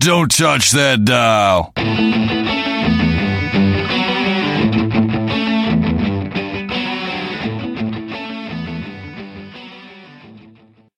[0.00, 1.74] Don't touch that dial.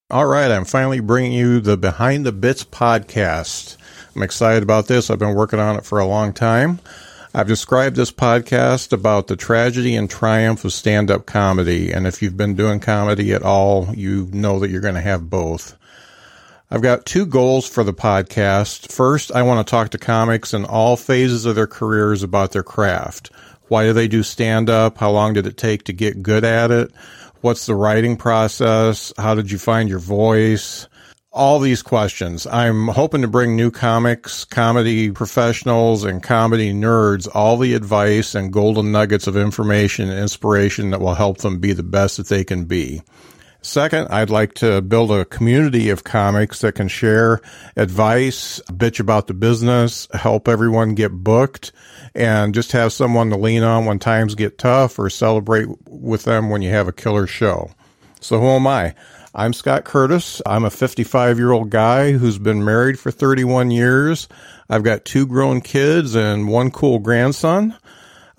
[0.08, 3.76] All right, I'm finally bringing you the Behind the Bits podcast.
[4.14, 5.10] I'm excited about this.
[5.10, 6.78] I've been working on it for a long time.
[7.34, 11.90] I've described this podcast about the tragedy and triumph of stand up comedy.
[11.90, 15.28] And if you've been doing comedy at all, you know that you're going to have
[15.28, 15.76] both.
[16.72, 18.90] I've got two goals for the podcast.
[18.90, 22.62] First, I want to talk to comics in all phases of their careers about their
[22.62, 23.30] craft.
[23.68, 24.96] Why do they do stand up?
[24.96, 26.90] How long did it take to get good at it?
[27.42, 29.12] What's the writing process?
[29.18, 30.88] How did you find your voice?
[31.30, 32.46] All these questions.
[32.46, 38.50] I'm hoping to bring new comics, comedy professionals, and comedy nerds all the advice and
[38.50, 42.44] golden nuggets of information and inspiration that will help them be the best that they
[42.44, 43.02] can be.
[43.64, 47.40] Second, I'd like to build a community of comics that can share
[47.76, 51.70] advice, bitch about the business, help everyone get booked,
[52.12, 56.50] and just have someone to lean on when times get tough or celebrate with them
[56.50, 57.70] when you have a killer show.
[58.20, 58.96] So who am I?
[59.32, 60.42] I'm Scott Curtis.
[60.44, 64.28] I'm a 55 year old guy who's been married for 31 years.
[64.68, 67.76] I've got two grown kids and one cool grandson.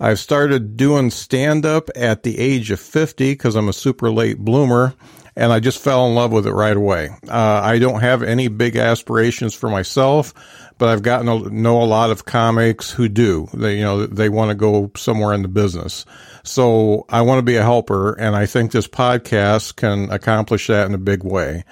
[0.04, 4.38] I've started doing stand up at the age of 50 because I'm a super late
[4.38, 4.94] bloomer
[5.36, 7.08] and I just fell in love with it right away.
[7.28, 10.34] Uh, I don't have any big aspirations for myself
[10.78, 13.48] but I've gotten to know a lot of comics who do.
[13.54, 16.04] They, you know, they want to go somewhere in the business.
[16.42, 20.86] So I want to be a helper, and I think this podcast can accomplish that
[20.86, 21.64] in a big way.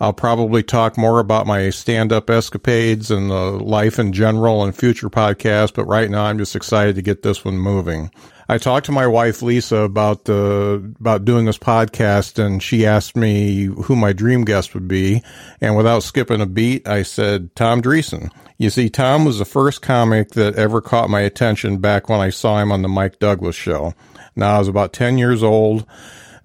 [0.00, 4.72] I'll probably talk more about my stand up escapades and the life in general in
[4.72, 8.10] future podcasts, but right now I'm just excited to get this one moving.
[8.50, 13.14] I talked to my wife Lisa about the about doing this podcast, and she asked
[13.14, 15.22] me who my dream guest would be.
[15.60, 18.30] And without skipping a beat, I said Tom Dreesen.
[18.56, 22.30] You see, Tom was the first comic that ever caught my attention back when I
[22.30, 23.92] saw him on the Mike Douglas show.
[24.34, 25.84] Now I was about ten years old.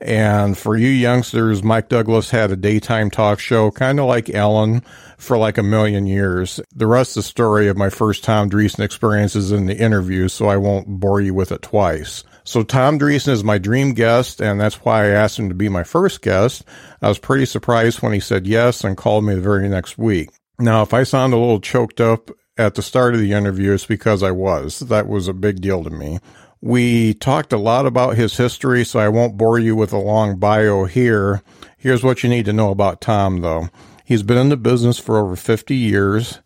[0.03, 4.83] And for you youngsters, Mike Douglas had a daytime talk show, kind of like Ellen,
[5.17, 6.59] for like a million years.
[6.75, 10.27] The rest of the story of my first Tom Dreesen experience is in the interview,
[10.27, 12.25] so I won't bore you with it twice.
[12.43, 15.69] So Tom Dreesen is my dream guest, and that's why I asked him to be
[15.69, 16.65] my first guest.
[17.01, 20.31] I was pretty surprised when he said yes and called me the very next week.
[20.59, 23.85] Now, if I sound a little choked up at the start of the interview, it's
[23.85, 24.79] because I was.
[24.79, 26.19] That was a big deal to me.
[26.63, 30.37] We talked a lot about his history, so I won't bore you with a long
[30.37, 31.43] bio here.
[31.77, 33.67] Here's what you need to know about Tom, though.
[34.05, 36.39] He's been in the business for over 50 years.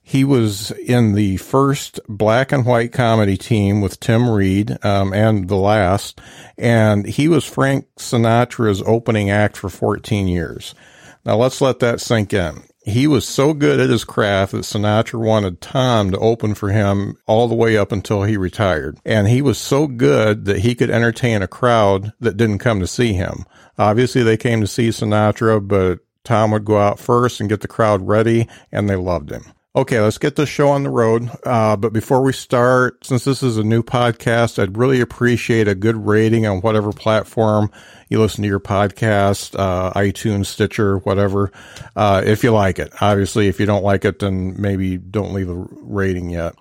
[0.00, 5.48] He was in the first black and white comedy team with Tim Reid um, and
[5.48, 6.20] the last,
[6.56, 10.76] and he was Frank Sinatra's opening act for 14 years.
[11.24, 15.18] Now let's let that sink in he was so good at his craft that Sinatra
[15.18, 18.98] wanted Tom to open for him all the way up until he retired.
[19.06, 22.86] And he was so good that he could entertain a crowd that didn't come to
[22.86, 23.46] see him.
[23.78, 27.68] Obviously, they came to see Sinatra, but Tom would go out first and get the
[27.68, 29.44] crowd ready, and they loved him.
[29.76, 31.28] Okay, let's get this show on the road.
[31.44, 35.74] Uh, but before we start, since this is a new podcast, I'd really appreciate a
[35.74, 37.72] good rating on whatever platform
[38.08, 41.50] you listen to your podcast, uh, iTunes, Stitcher, whatever,
[41.96, 42.92] uh, if you like it.
[43.00, 46.54] Obviously, if you don't like it, then maybe don't leave a rating yet.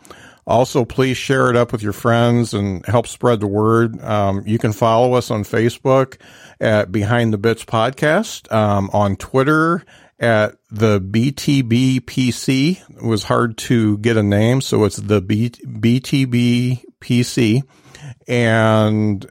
[0.48, 4.02] Also, please share it up with your friends and help spread the word.
[4.02, 6.18] Um, you can follow us on Facebook
[6.60, 9.86] at Behind the Bits Podcast, um, on Twitter
[10.24, 12.90] at the BTBPC.
[12.90, 16.82] It was hard to get a name, so it's the B- BTBPC.
[18.28, 19.26] And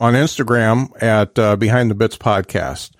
[0.00, 2.92] on Instagram at uh, Behind the Bits Podcast.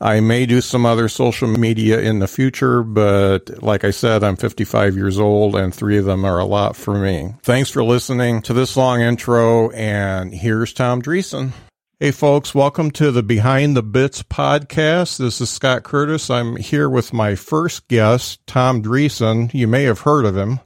[0.00, 4.36] I may do some other social media in the future, but like I said, I'm
[4.36, 7.34] 55 years old and three of them are a lot for me.
[7.42, 11.52] Thanks for listening to this long intro, and here's Tom Dreesen.
[12.00, 15.18] Hey, folks, welcome to the Behind the Bits podcast.
[15.18, 16.30] This is Scott Curtis.
[16.30, 19.52] I'm here with my first guest, Tom Dreesen.
[19.52, 20.60] You may have heard of him.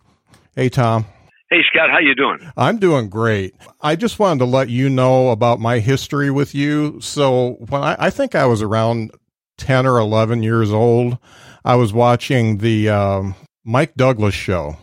[0.55, 1.06] Hey, Tom.
[1.49, 2.53] Hey Scott, how you doing?
[2.55, 3.55] I'm doing great.
[3.81, 7.01] I just wanted to let you know about my history with you.
[7.01, 9.12] So when I, I think I was around
[9.56, 11.17] ten or eleven years old,
[11.65, 13.35] I was watching the um,
[13.65, 14.77] Mike Douglas show,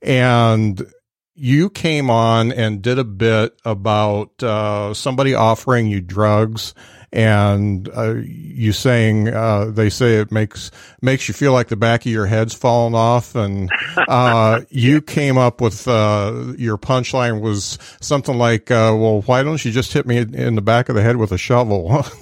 [0.00, 0.86] and
[1.42, 6.72] you came on and did a bit about uh, somebody offering you drugs
[7.12, 12.06] and uh, you saying uh, they say it makes makes you feel like the back
[12.06, 17.76] of your head's falling off, and uh, you came up with uh, your punchline was
[18.00, 21.02] something like, uh, "Well, why don't you just hit me in the back of the
[21.02, 22.06] head with a shovel?"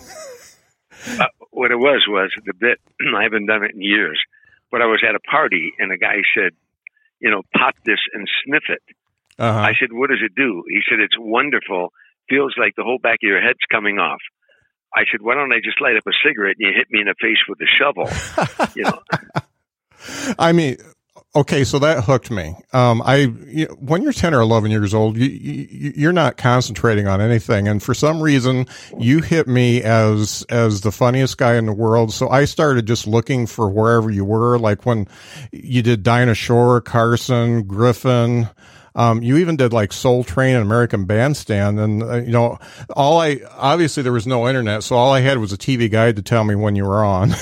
[1.53, 2.81] What it was was the bit.
[3.15, 4.19] I haven't done it in years,
[4.71, 6.53] but I was at a party and a guy said,
[7.21, 8.81] you know, pop this and sniff it.
[9.41, 9.59] Uh-huh.
[9.59, 10.63] I said, what does it do?
[10.69, 11.93] He said, it's wonderful.
[12.29, 14.21] Feels like the whole back of your head's coming off.
[14.95, 17.07] I said, why don't I just light up a cigarette and you hit me in
[17.07, 18.09] the face with a shovel?
[18.77, 19.01] you know.
[20.39, 20.77] I mean,
[21.35, 22.55] okay, so that hooked me.
[22.73, 27.07] Um, I you when you're ten or eleven years old, you, you you're not concentrating
[27.07, 28.67] on anything, and for some reason,
[28.99, 32.13] you hit me as as the funniest guy in the world.
[32.13, 35.07] So I started just looking for wherever you were, like when
[35.53, 38.49] you did Dinah Shore, Carson, Griffin.
[38.95, 42.59] Um, you even did like Soul Train and American Bandstand, and uh, you know,
[42.97, 46.17] all I obviously there was no internet, so all I had was a TV guide
[46.17, 47.33] to tell me when you were on.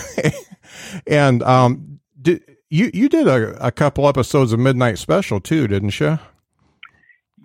[1.06, 5.98] and um, did you you did a, a couple episodes of Midnight Special too, didn't
[5.98, 6.18] you?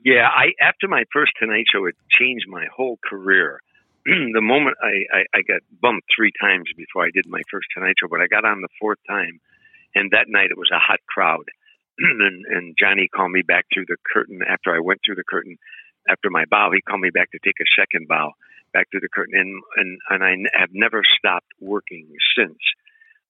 [0.03, 3.61] Yeah, I after my first Tonight Show, it changed my whole career.
[4.05, 7.95] the moment I, I, I got bumped three times before I did my first Tonight
[8.01, 9.39] Show, but I got on the fourth time,
[9.95, 11.45] and that night it was a hot crowd
[11.99, 15.57] and, and Johnny called me back through the curtain after I went through the curtain.
[16.09, 18.33] After my bow, he called me back to take a second bow
[18.73, 22.59] back through the curtain, and and and I have never stopped working since.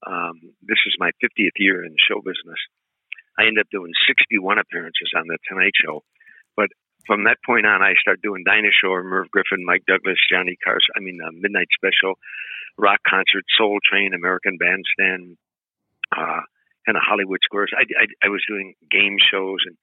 [0.08, 2.60] Um, this is my 50th year in show business.
[3.38, 6.04] I ended up doing 61 appearances on the Tonight Show,
[6.56, 6.70] but
[7.06, 10.96] from that point on, I started doing Dinah Shore, Merv Griffin, Mike Douglas, Johnny Carson.
[10.96, 12.16] I mean, uh, Midnight Special,
[12.78, 15.38] Rock Concert, Soul Train, American Bandstand,
[16.16, 16.42] uh,
[16.86, 17.72] kind of Hollywood Squares.
[17.76, 19.76] I, I, I was doing game shows, and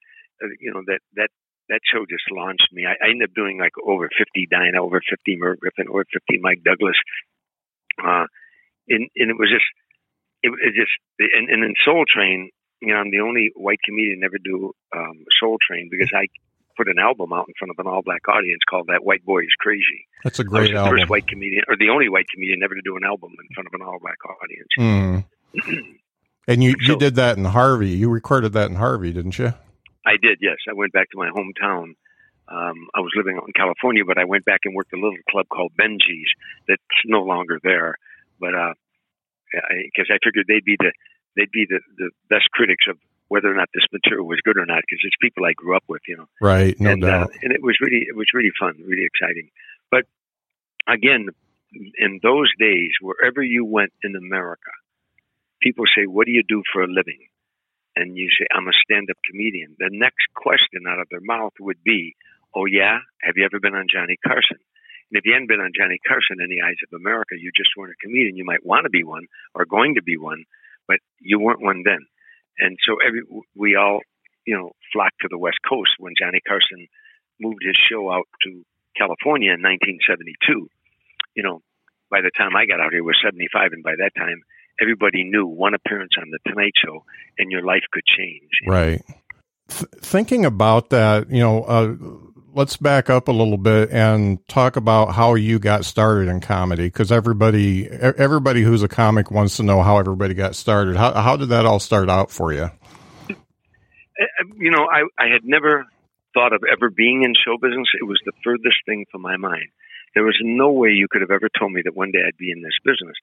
[0.43, 1.29] uh, you know that that
[1.69, 2.85] that show just launched me.
[2.85, 6.39] I, I ended up doing like over 50 Dinah, over 50 Merv Griffin, over 50
[6.41, 6.97] Mike Douglas,
[8.01, 8.25] uh,
[8.89, 9.67] and and it was just
[10.43, 12.49] it, it just and, and in Soul Train,
[12.81, 16.27] you know, I'm the only white comedian to ever do um, Soul Train because I
[16.77, 19.41] put an album out in front of an all black audience called That White Boy
[19.41, 20.07] is Crazy.
[20.23, 20.97] That's a great I was the album.
[20.97, 23.67] first white comedian, or the only white comedian ever to do an album in front
[23.67, 24.73] of an all black audience.
[24.79, 25.95] Mm.
[26.47, 27.89] and you, you did that in Harvey.
[27.89, 29.53] You recorded that in Harvey, didn't you?
[30.05, 30.57] I did, yes.
[30.69, 31.95] I went back to my hometown.
[32.47, 35.01] Um, I was living out in California, but I went back and worked at a
[35.01, 36.29] little club called Benji's
[36.67, 37.95] that's no longer there.
[38.39, 38.51] But
[39.51, 40.91] because I, figured they'd be the
[41.37, 42.97] they'd be the, the best critics of
[43.29, 45.83] whether or not this material was good or not, because it's people I grew up
[45.87, 46.27] with, you know.
[46.41, 47.31] Right, no and, uh, doubt.
[47.41, 49.49] and it was really it was really fun, really exciting.
[49.89, 50.03] But
[50.87, 51.29] again,
[51.97, 54.71] in those days, wherever you went in America,
[55.61, 57.27] people say, "What do you do for a living?"
[57.95, 61.83] And you say, "I'm a stand-up comedian." The next question out of their mouth would
[61.83, 62.15] be,
[62.53, 64.59] "Oh yeah, have you ever been on Johnny Carson?"
[65.11, 67.75] And if you hadn't been on Johnny Carson in the eyes of America, you just
[67.75, 68.37] weren't a comedian.
[68.37, 70.45] You might want to be one or going to be one,
[70.87, 72.07] but you weren't one then.
[72.57, 73.21] And so every
[73.55, 73.99] we all,
[74.45, 76.87] you know, flocked to the West Coast when Johnny Carson
[77.41, 78.63] moved his show out to
[78.95, 80.69] California in 1972.
[81.35, 81.61] You know,
[82.09, 84.43] by the time I got out here, it was 75, and by that time,
[84.81, 87.03] everybody knew one appearance on the Tonight Show,
[87.37, 88.49] and your life could change.
[88.67, 89.01] Right.
[89.69, 91.95] Th- thinking about that, you know, uh,
[92.53, 96.87] let's back up a little bit and talk about how you got started in comedy
[96.87, 100.97] because everybody everybody who's a comic wants to know how everybody got started.
[100.97, 102.69] How how did that all start out for you?
[103.29, 103.35] Uh,
[104.57, 105.85] You know, I, I had never
[106.33, 107.87] thought of ever being in show business.
[107.99, 109.69] It was the furthest thing from my mind.
[110.13, 112.51] There was no way you could have ever told me that one day I'd be
[112.51, 113.15] in this business.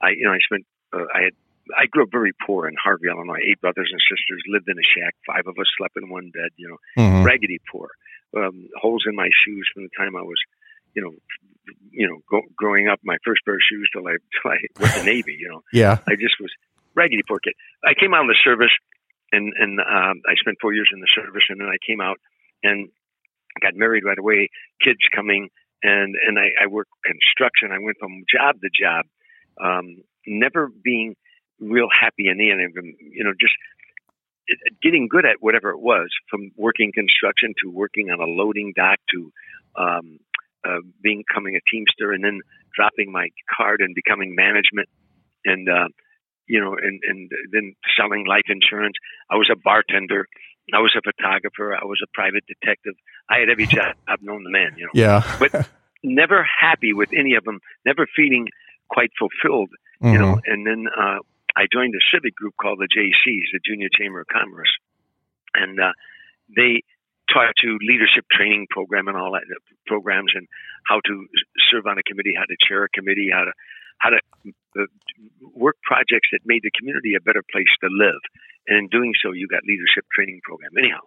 [0.00, 1.34] I, you know, I spent, uh, I had,
[1.76, 3.40] I grew up very poor in Harvey, Illinois.
[3.48, 5.14] Eight brothers and sisters lived in a shack.
[5.26, 6.50] Five of us slept in one bed.
[6.56, 7.24] You know, Mhm.
[7.24, 7.88] raggedy poor.
[8.36, 10.38] Um, holes in my shoes from the time I was,
[10.94, 11.12] you know,
[11.90, 13.00] you know, go, growing up.
[13.04, 15.36] My first pair of shoes till I till I went to Navy.
[15.38, 15.98] You know, Yeah.
[16.08, 16.50] I just was
[16.94, 17.54] raggedy poor kid.
[17.84, 18.72] I came out of the service,
[19.32, 22.18] and and um, I spent four years in the service, and then I came out
[22.62, 22.88] and
[23.60, 24.48] got married right away.
[24.82, 25.50] Kids coming,
[25.82, 27.70] and and I, I worked construction.
[27.72, 29.06] I went from job to job,
[29.60, 31.16] um, never being
[31.58, 32.94] real happy in the end of them.
[33.00, 33.54] You know, just
[34.82, 38.98] getting good at whatever it was, from working construction to working on a loading dock
[39.14, 39.32] to
[39.76, 40.18] um,
[40.64, 42.40] uh, becoming a teamster, and then
[42.74, 44.88] dropping my card and becoming management,
[45.44, 45.88] and uh,
[46.46, 48.96] you know, and and then selling life insurance.
[49.30, 50.26] I was a bartender.
[50.72, 51.74] I was a photographer.
[51.74, 52.94] I was a private detective.
[53.28, 54.74] I had every job I've known the man.
[54.76, 55.36] You know, Yeah.
[55.40, 55.68] but
[56.04, 57.60] never happy with any of them.
[57.84, 58.46] Never feeling
[58.88, 59.70] quite fulfilled
[60.02, 60.40] you know, Mhm.
[60.46, 61.18] and then uh,
[61.56, 64.72] I joined a civic group called the Jaycees, the Junior Chamber of Commerce,
[65.54, 65.92] and uh,
[66.56, 66.82] they
[67.32, 70.48] taught you leadership training program and all that uh, programs and
[70.86, 71.26] how to
[71.70, 73.52] serve on a committee, how to chair a committee, how to
[73.98, 74.20] how to
[74.80, 74.86] uh,
[75.54, 78.20] work projects that made the community a better place to live.
[78.66, 80.70] And in doing so, you got leadership training program.
[80.78, 81.00] Anyhow,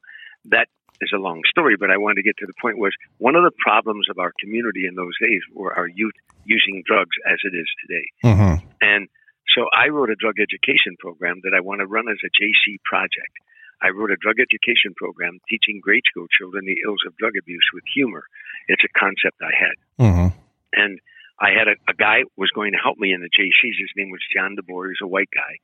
[0.46, 0.68] that
[1.02, 3.44] is a long story, but I wanted to get to the point was one of
[3.44, 7.56] the problems of our community in those days were our youth using drugs as it
[7.56, 8.06] is today.
[8.24, 8.64] Mhm.
[8.82, 9.10] And
[9.56, 12.82] so I wrote a drug education program that I want to run as a Jaycee
[12.84, 13.34] project.
[13.82, 17.68] I wrote a drug education program teaching grade school children the ills of drug abuse
[17.74, 18.24] with humor.
[18.68, 19.78] It's a concept I had.
[20.00, 20.28] Mm-hmm.
[20.74, 21.00] And
[21.40, 23.78] I had a, a guy was going to help me in the Jaycees.
[23.78, 24.90] His name was John DeBoer.
[24.90, 25.60] He's a white guy.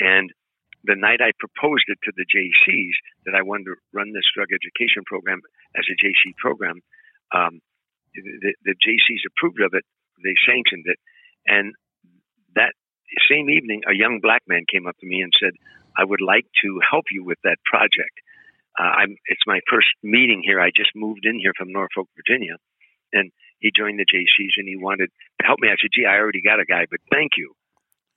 [0.00, 0.32] And
[0.84, 2.96] the night I proposed it to the Jaycees
[3.26, 5.40] that I wanted to run this drug education program
[5.78, 6.80] as a Jaycee program,
[7.34, 7.60] um,
[8.14, 9.84] the, the Jaycees approved of it.
[10.22, 10.98] They sanctioned it.
[11.46, 11.74] And
[12.54, 12.74] that
[13.30, 15.52] same evening, a young black man came up to me and said,
[15.96, 18.16] I would like to help you with that project.
[18.78, 20.60] Uh, I'm, it's my first meeting here.
[20.60, 22.56] I just moved in here from Norfolk, Virginia.
[23.12, 25.10] And he joined the Jaycees and he wanted
[25.40, 25.68] to help me.
[25.68, 27.52] I said, gee, I already got a guy, but thank you.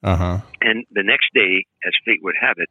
[0.06, 0.38] Uh-huh.
[0.62, 2.70] And the next day, as fate would have it,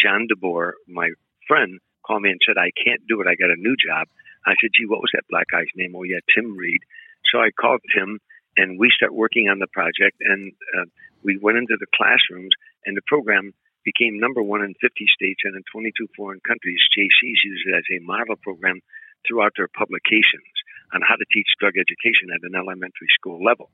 [0.00, 1.12] John DeBoer, my
[1.46, 3.28] friend, called me and said, I can't do it.
[3.28, 4.08] I got a new job.
[4.48, 5.92] I said, gee, what was that black guy's name?
[5.92, 6.80] Oh, yeah, Tim Reid.
[7.28, 8.18] So I called Tim
[8.56, 10.88] and we start working on the project and uh,
[11.22, 12.56] we went into the classrooms
[12.88, 13.52] and the program
[13.84, 16.80] became number one in 50 states and in 22 foreign countries.
[16.96, 18.80] Jaycees use it as a model program
[19.28, 20.48] throughout their publications
[20.96, 23.68] on how to teach drug education at an elementary school level.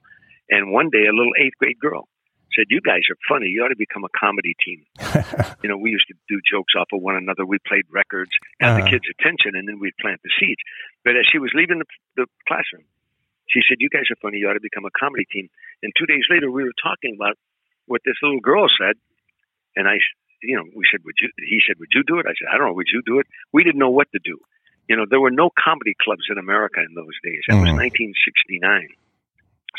[0.50, 2.10] And one day, a little eighth grade girl
[2.54, 3.48] said, "You guys are funny.
[3.48, 4.84] You ought to become a comedy team."
[5.62, 7.44] you know, we used to do jokes off of one another.
[7.44, 8.84] We played records, got Uh-huh.
[8.84, 10.60] the kids' attention, and then we'd plant the seeds.
[11.04, 11.86] But as she was leaving the,
[12.16, 12.84] the classroom,
[13.48, 14.38] she said, "You guys are funny.
[14.38, 15.48] You ought to become a comedy team."
[15.82, 17.36] And two days later, we were talking about
[17.86, 18.96] what this little girl said,
[19.76, 19.98] and I,
[20.42, 22.58] you know, we said, "Would you?" He said, "Would you do it?" I said, "I
[22.58, 22.72] don't know.
[22.74, 24.38] Would you do it?" We didn't know what to do.
[24.88, 27.42] You know, there were no comedy clubs in America in those days.
[27.48, 27.82] That was Mhm.
[27.90, 28.88] 1969.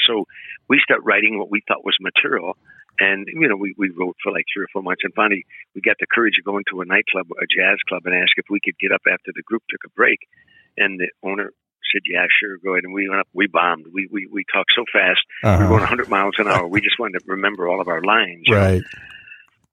[0.08, 0.25] So
[0.68, 2.58] we start writing what we thought was material.
[3.00, 5.01] And, you know, we, we wrote for like three or four months.
[5.04, 8.16] And finally, we got the courage to go into a nightclub, a jazz club, and
[8.16, 10.20] ask if we could get up after the group took a break.
[10.77, 11.51] And the owner
[11.94, 12.84] said, yeah, sure, go ahead.
[12.86, 13.86] And we went up, we bombed.
[13.94, 15.20] We, we, we talked so fast.
[15.44, 15.68] We were Uh-huh.
[15.70, 16.68] going 100 miles an hour.
[16.68, 18.44] We just wanted to remember all of our lines.
[18.48, 18.58] know.
[18.58, 18.84] Right.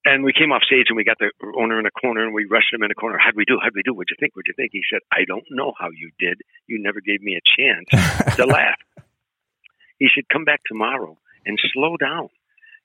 [0.06, 2.44] And we came off stage and we got the owner in a corner and we
[2.44, 3.16] rushed him in a corner.
[3.18, 3.56] How'd we do?
[3.62, 3.94] How'd we do?
[3.94, 4.36] What'd you think?
[4.36, 4.70] What'd you think?
[4.74, 6.42] He said, I don't know how you did.
[6.66, 8.76] You never gave me a chance to laugh.
[10.04, 12.28] He said, come back tomorrow and slow down.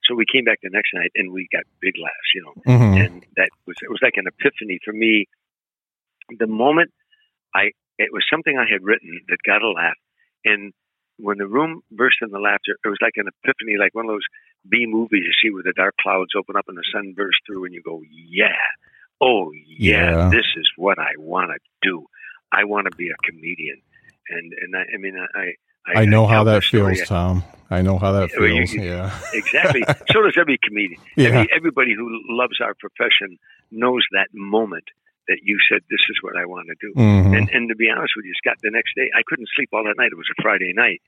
[0.06, 2.96] So we came back the next night and we got big laughs, you know, Mhm.
[3.06, 5.28] and that was, it was like an epiphany for me.
[6.44, 6.92] The moment
[7.54, 10.00] I, it was something I had written that got a laugh.
[10.46, 10.72] And
[11.18, 14.28] when the room burst into laughter, it was like an epiphany, like one of those
[14.72, 17.66] B movies you see where the dark clouds open up and the sun bursts through
[17.66, 18.64] and you go, yeah,
[19.20, 20.30] oh yeah, Yeah.
[20.32, 22.06] this is what I want to do.
[22.52, 23.82] I want to be a comedian.
[24.30, 25.54] And, and I, I mean, I,
[25.96, 26.96] I know how that story.
[26.96, 27.44] feels, Tom.
[27.70, 28.74] I know how that Yeah, feels.
[28.74, 29.20] you- yeah.
[29.34, 29.84] Exactly.
[30.12, 31.02] so does every comedian.
[31.16, 31.30] Yeah.
[31.30, 33.38] Every, everybody who loves our profession
[33.72, 34.86] knows that moment
[35.28, 37.38] that you said, "This is what I want to do." Mhm.
[37.38, 39.84] And and to be honest with you, Scott, the next day I couldn't sleep all
[39.86, 40.10] that night.
[40.12, 41.02] It was a Friday night.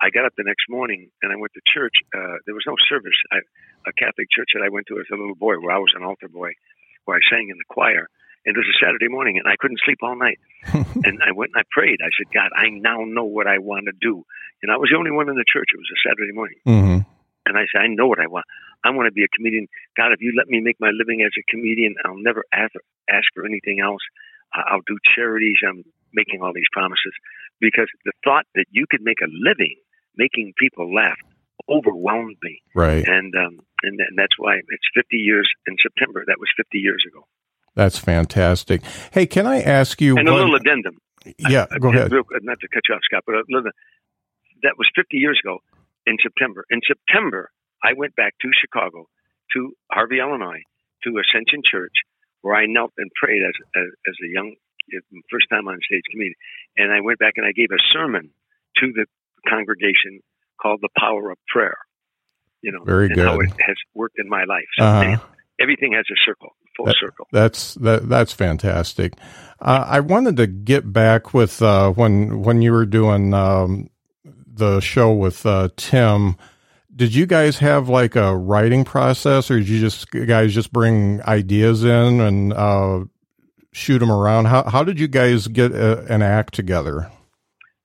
[0.00, 1.94] I got up the next morning and I went to church.
[2.14, 3.18] Uh, there was no service.
[3.32, 3.38] I,
[3.86, 6.02] a Catholic church that I went to as a little boy, where I was an
[6.04, 6.50] altar boy,
[7.04, 8.06] where I sang in the choir.
[8.46, 10.38] And it was a Saturday morning, and I couldn't sleep all night.
[10.72, 11.98] and I went and I prayed.
[12.00, 14.24] I said, God, I now know what I want to do.
[14.62, 15.68] And I was the only one in the church.
[15.72, 16.58] It was a Saturday morning.
[16.66, 17.06] Mhm.
[17.46, 18.44] And I said, I know what I want.
[18.84, 19.68] I want to be a comedian.
[19.96, 22.72] God, if you let me make my living as a comedian, I'll never ask,
[23.08, 24.02] ask for anything else.
[24.52, 25.56] I'll do charities.
[25.66, 27.12] I'm making all these promises
[27.60, 29.76] because the thought that you could make a living
[30.16, 31.16] making people laugh
[31.68, 32.60] overwhelmed me.
[32.74, 33.06] Right.
[33.06, 36.24] And, um, and, and that's why it's 50 years in September.
[36.26, 37.24] That was 50 years ago.
[37.78, 38.82] That's fantastic.
[39.12, 40.18] Hey, can I ask you?
[40.18, 40.98] And a little addendum.
[41.38, 42.10] yeah, Uh, go ahead.
[42.10, 43.70] real- not to cut you off, Scott, but little,
[44.64, 45.60] that was 50 years ago
[46.04, 46.64] in September.
[46.70, 47.52] In September,
[47.84, 49.06] I went back to Chicago,
[49.54, 50.62] to Harvey, Illinois,
[51.04, 51.94] to Ascension Church,
[52.42, 54.56] where I knelt and prayed as, as, as a young,
[55.30, 56.34] first time on stage comedian.
[56.76, 58.30] And I went back and I gave a sermon
[58.78, 59.06] to the
[59.48, 60.18] congregation
[60.60, 61.76] called The Power of Prayer.
[62.60, 63.50] You know, Very and how good.
[63.50, 64.66] it has worked in my life.
[64.76, 65.00] So Uh-huh.
[65.04, 65.20] man,
[65.60, 67.26] everything has a circle, full That- circle.
[67.32, 68.08] That's that.
[68.08, 69.14] That's fantastic.
[69.60, 73.90] Uh, I wanted to get back with uh, when when you were doing um,
[74.24, 76.36] the show with uh, Tim.
[76.94, 81.22] Did you guys have like a writing process, or did you just guys just bring
[81.22, 83.04] ideas in and uh,
[83.72, 84.46] shoot them around?
[84.46, 87.10] How how did you guys get a, an act together?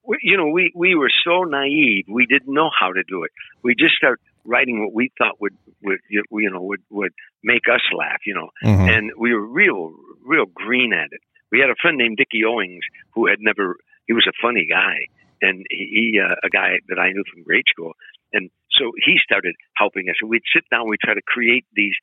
[0.06, 2.06] we, you know, we, we were so naive.
[2.10, 3.32] We didn't know how to do it.
[3.64, 7.82] We just started writing what we thought would, would you know, would, would make us
[7.98, 8.90] laugh, you know, Mhm.
[8.90, 9.94] and we were real,
[10.26, 11.22] real green at it.
[11.52, 12.84] We had a friend named Dickie Owings
[13.14, 15.08] who had never, he was a funny guy
[15.42, 17.94] and he, uh, a guy that I knew from grade school.
[18.34, 21.96] And so he started helping us and we'd sit down, we'd try to create these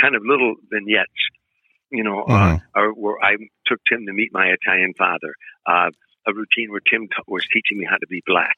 [0.00, 1.10] kind of little vignettes,
[1.90, 3.36] you know, uh, or where I
[3.66, 5.34] took Tim to meet my Italian father,
[5.66, 5.90] uh,
[6.26, 8.56] a routine where Tim was teaching me how to be black.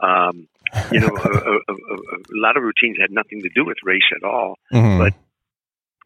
[0.00, 0.48] Um,
[0.90, 4.08] you know, a, a, a, a lot of routines had nothing to do with race
[4.16, 4.58] at all.
[4.72, 4.98] Mhm.
[4.98, 5.14] but-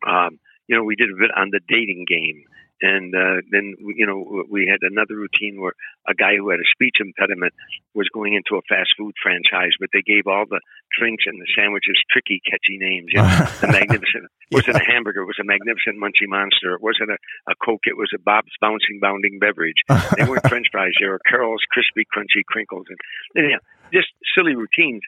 [0.09, 2.45] Um, you know, we did a bit on the dating game
[2.85, 5.73] And uh, then, you know, we had another routine where
[6.05, 7.57] a guy who had a speech impediment
[7.97, 10.61] was going into a fast food franchise, but they gave all the
[10.93, 13.09] drinks and the sandwiches tricky, catchy names.
[13.09, 16.77] You know, the magnificent it wasn't a hamburger, it was a magnificent munchy Monster.
[16.77, 19.81] It wasn't a, a Coke, it was a Bob's Bouncing Bounding Beverage.
[20.21, 23.01] They weren't French fries, they were Carol's Crispy Crunchy Crinkles, and
[23.35, 25.01] you know, just silly routines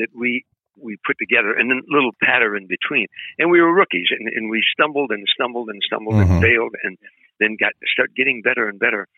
[0.00, 0.44] that we
[0.76, 3.06] we put together and then little patter in between.
[3.38, 6.32] And we were rookies and, and we stumbled and stumbled and stumbled mm-hmm.
[6.32, 6.98] and failed and
[7.38, 9.08] then got start getting better and better.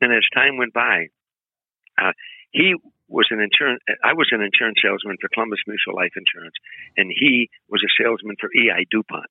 [0.00, 1.08] And as time went by,
[2.00, 2.12] uh,
[2.52, 2.74] he
[3.08, 3.82] was an insurance.
[4.04, 6.54] I was an insurance salesman for Columbus Mutual Life Insurance,
[6.96, 9.26] and he was a salesman for EI Dupont.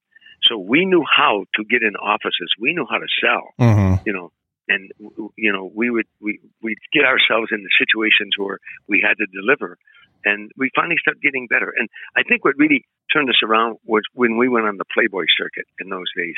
[0.48, 2.52] So we knew how to get in offices.
[2.60, 3.54] We knew how to sell.
[3.60, 4.04] Mm-hmm.
[4.06, 4.32] You know,
[4.68, 4.92] and
[5.36, 9.78] you know we would we we'd get ourselves into situations where we had to deliver
[10.26, 11.74] and we finally started getting better.
[11.76, 15.26] And I think what really turned us around was when we went on the Playboy
[15.38, 16.36] circuit in those days.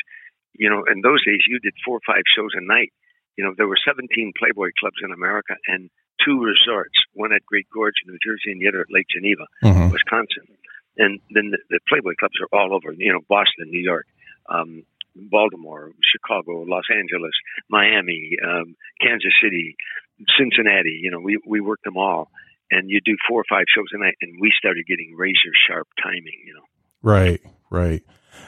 [0.53, 2.91] You know, in those days, you did four or five shows a night.
[3.37, 5.89] You know, there were 17 Playboy clubs in America and
[6.25, 9.89] two resorts, one at Great Gorge, New Jersey, and the other at Lake Geneva, mm-hmm.
[9.89, 10.45] Wisconsin.
[10.97, 14.05] And then the, the Playboy clubs are all over, you know, Boston, New York,
[14.49, 14.83] um,
[15.15, 17.33] Baltimore, Chicago, Los Angeles,
[17.69, 19.75] Miami, um, Kansas City,
[20.37, 20.99] Cincinnati.
[21.01, 22.29] You know, we we worked them all,
[22.71, 25.87] and you do four or five shows a night, and we started getting razor sharp
[26.01, 26.39] timing.
[26.45, 26.63] You know,
[27.03, 28.01] right, right.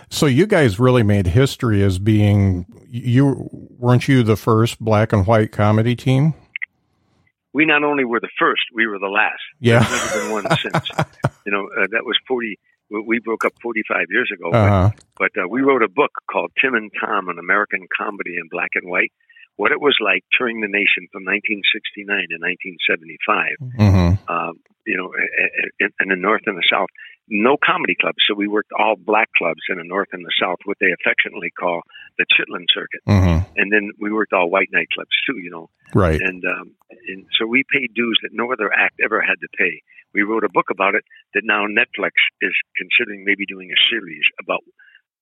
[0.10, 5.28] So you guys really made history as being you weren't you the first black and
[5.28, 6.34] white comedy team?
[7.54, 9.42] We not only were the first, we were the last.
[9.60, 10.90] Yeah, There's never been one since.
[11.46, 12.58] you know, uh, that was forty.
[12.90, 14.92] We broke up 45 years ago, uh-huh.
[15.18, 18.48] but, but uh, we wrote a book called Tim and Tom: An American Comedy in
[18.52, 19.12] Black and White,
[19.56, 23.58] what it was like touring the nation from 1969 to 1975.
[23.78, 24.14] Mm-hmm.
[24.28, 24.54] Uh,
[24.86, 25.14] you know,
[25.80, 26.90] in, in the North and the South,
[27.30, 28.20] no comedy clubs.
[28.28, 31.52] So we worked all black clubs in the North and the South, what they affectionately
[31.52, 31.82] call
[32.18, 33.02] the Chitlin Circuit.
[33.08, 33.48] Mm-hmm.
[33.56, 35.70] And then we worked all white nightclubs too, you know.
[35.94, 36.20] Right.
[36.20, 36.76] And, um,
[37.08, 39.82] and so we paid dues that no other act ever had to pay.
[40.14, 44.24] We wrote a book about it that now Netflix is considering maybe doing a series
[44.42, 44.62] about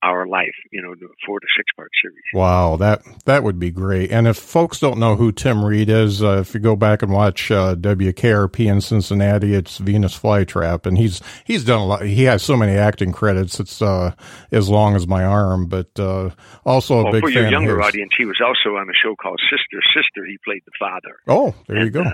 [0.03, 2.23] our life, you know, four to six part series.
[2.33, 4.11] Wow, that that would be great.
[4.11, 7.11] And if folks don't know who Tim Reid is, uh, if you go back and
[7.11, 12.01] watch uh, WKRP in Cincinnati, it's Venus Flytrap, and he's he's done a lot.
[12.03, 14.13] He has so many acting credits; it's uh,
[14.51, 15.67] as long as my arm.
[15.67, 16.31] But uh,
[16.65, 19.39] also a well, big for your younger audience, he was also on a show called
[19.49, 20.25] Sister Sister.
[20.25, 21.17] He played the father.
[21.27, 22.01] Oh, there and, you go.
[22.01, 22.13] Uh,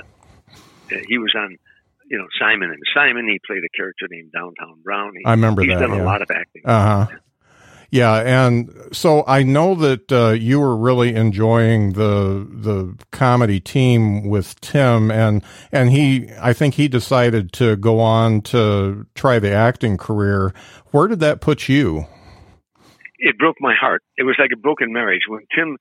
[1.08, 1.58] he was on
[2.10, 3.28] you know Simon and Simon.
[3.28, 5.13] He played a character named Downtown Brown.
[5.17, 5.82] He, I remember he's that.
[5.82, 6.04] He's done yeah.
[6.04, 6.62] a lot of acting.
[6.65, 7.17] Uh huh.
[7.89, 14.28] Yeah, and so I know that uh, you were really enjoying the the comedy team
[14.28, 19.54] with Tim, and and he, I think he decided to go on to try the
[19.54, 20.54] acting career.
[20.91, 22.06] Where did that put you?
[23.19, 24.04] It broke my heart.
[24.17, 25.78] It was like a broken marriage when Tim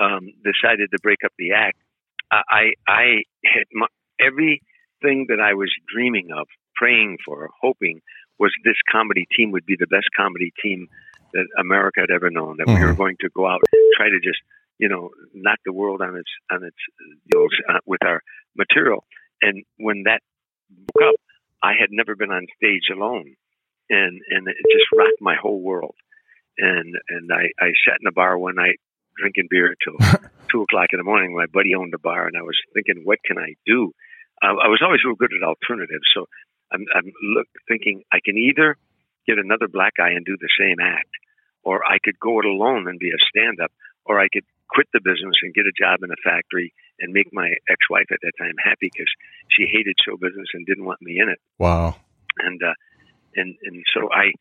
[0.00, 1.76] um, decided to break up the act.
[2.30, 3.86] I I had my,
[4.20, 8.00] everything that I was dreaming of, praying for, hoping
[8.38, 10.86] was this comedy team would be the best comedy team
[11.32, 12.56] that America had ever known.
[12.58, 12.74] That mm-hmm.
[12.74, 13.02] we were mm-hmm.
[13.02, 13.60] going to go out
[13.96, 14.38] try to just
[14.78, 16.76] you know knock the world on its on its
[17.30, 18.22] you know uh, with our
[18.56, 19.04] material.
[19.42, 20.20] And when that
[20.92, 21.14] broke up,
[21.62, 23.34] I had never been on stage alone,
[23.90, 25.96] and and it just rocked my whole world.
[26.56, 28.78] And and I I sat in a bar one night
[29.18, 29.98] drinking beer till
[30.50, 31.34] two o'clock in the morning.
[31.34, 33.92] My buddy owned a bar, and I was thinking, what can I do?
[34.42, 36.26] I, I was always real good at alternatives, so
[36.72, 38.76] I'm, I'm look, thinking I can either
[39.28, 41.12] get another black guy and do the same act,
[41.62, 43.70] or I could go it alone and be a stand up,
[44.08, 47.28] or I could quit the business and get a job in a factory and make
[47.32, 49.12] my ex wife at that time happy because
[49.52, 51.40] she hated show business and didn't want me in it.
[51.58, 51.96] Wow.
[52.40, 52.76] And, uh,
[53.36, 54.32] and, and so I,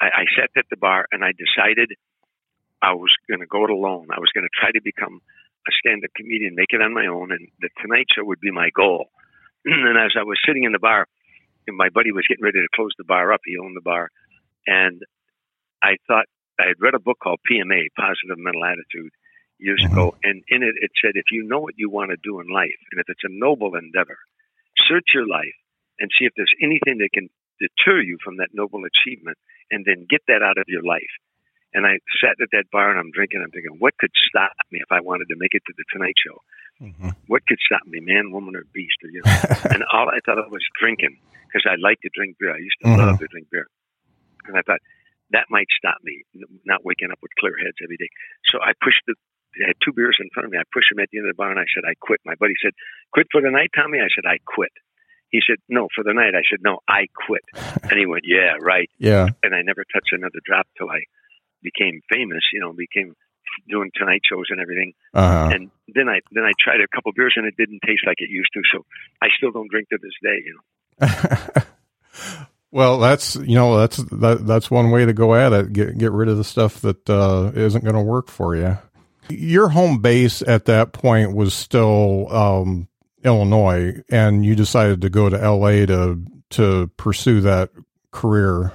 [0.00, 1.92] I, I sat at the bar and I decided
[2.82, 4.08] I was going to go it alone.
[4.12, 5.20] I was going to try to become
[5.66, 8.52] a stand up comedian, make it on my own, and the Tonight Show would be
[8.52, 9.08] my goal.
[9.64, 11.08] and as I was sitting in the bar,
[11.66, 13.40] and my buddy was getting ready to close the bar up.
[13.44, 14.10] He owned the bar.
[14.66, 15.02] And
[15.82, 16.26] I thought
[16.58, 19.12] I had read a book called PMA, Positive Mental Attitude,
[19.58, 19.92] years mm-hmm.
[19.92, 22.48] ago, and in it it said if you know what you want to do in
[22.48, 24.18] life, and if it's a noble endeavor,
[24.88, 25.56] search your life
[25.98, 29.38] and see if there's anything that can deter you from that noble achievement,
[29.70, 31.14] and then get that out of your life.
[31.72, 33.42] And I sat at that bar and I'm drinking.
[33.42, 36.14] I'm thinking, what could stop me if I wanted to make it to the Tonight
[36.16, 36.38] Show?
[36.80, 37.10] Mm-hmm.
[37.26, 38.96] What could stop me, man, woman, or beast?
[39.02, 39.32] Or you know?
[39.72, 42.54] and all I thought of was drinking because I like to drink beer.
[42.54, 43.00] I used to mm-hmm.
[43.00, 43.66] love to drink beer.
[44.48, 44.80] And I thought,
[45.30, 46.22] that might stop me
[46.64, 48.08] not waking up with clear heads every day.
[48.52, 49.14] So I pushed the,
[49.58, 50.58] I had two beers in front of me.
[50.58, 52.20] I pushed him at the end of the bar and I said, I quit.
[52.24, 52.72] My buddy said,
[53.10, 53.98] quit for the night, Tommy?
[53.98, 54.70] I said, I quit.
[55.30, 56.38] He said, no, for the night.
[56.38, 57.42] I said, no, I quit.
[57.86, 58.90] And he went, yeah, right.
[58.98, 59.28] Yeah.
[59.42, 61.06] And I never touched another drop till I
[61.62, 63.14] became famous, you know, became
[63.68, 64.92] doing tonight shows and everything.
[65.14, 65.50] Uh-huh.
[65.52, 68.28] And then I then I tried a couple beers and it didn't taste like it
[68.28, 68.62] used to.
[68.72, 68.84] So
[69.22, 70.42] I still don't drink to this day.
[70.44, 72.42] You know.
[72.76, 75.72] well, that's you know that's that, that's one way to go at it.
[75.72, 78.76] Get get rid of the stuff that uh, not going to work for you.
[79.30, 82.86] Your home base at that point was still um,
[83.24, 87.70] Illinois, and you decided to go to LA to to pursue that
[88.10, 88.72] career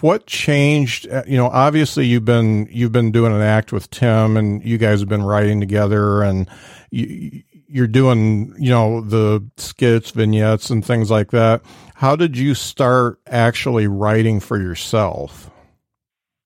[0.00, 4.36] what changed uh, you know obviously you've been you've been doing an act with tim
[4.36, 6.48] and you guys have been writing together and
[6.90, 11.62] you, you're doing you know the skits vignettes and things like that
[11.94, 15.50] how did you start actually writing for yourself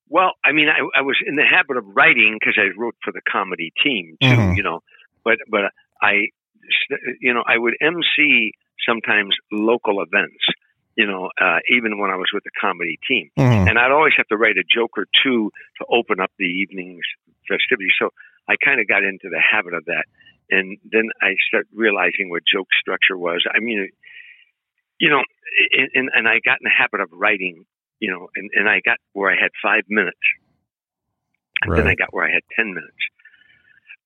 [0.08, 3.12] well i mean i, I was in the habit of writing because i wrote for
[3.12, 4.54] the comedy team too mm-hmm.
[4.54, 4.80] you know
[5.24, 6.26] but but i
[7.20, 8.52] you know i would mc
[8.86, 10.44] sometimes local events
[10.96, 13.30] you know, uh, even when I was with the comedy team.
[13.36, 13.68] Mm-hmm.
[13.68, 17.02] And I'd always have to write a joke or two to open up the evening's
[17.48, 17.92] festivities.
[17.98, 18.10] So
[18.48, 20.04] I kind of got into the habit of that.
[20.54, 23.44] And then I started realizing what joke structure was.
[23.52, 23.90] I mean,
[25.00, 25.22] you know,
[25.94, 27.66] and, and I got in the habit of writing,
[27.98, 30.22] you know, and, and I got where I had five minutes.
[31.62, 31.78] And right.
[31.78, 33.02] then I got where I had 10 minutes.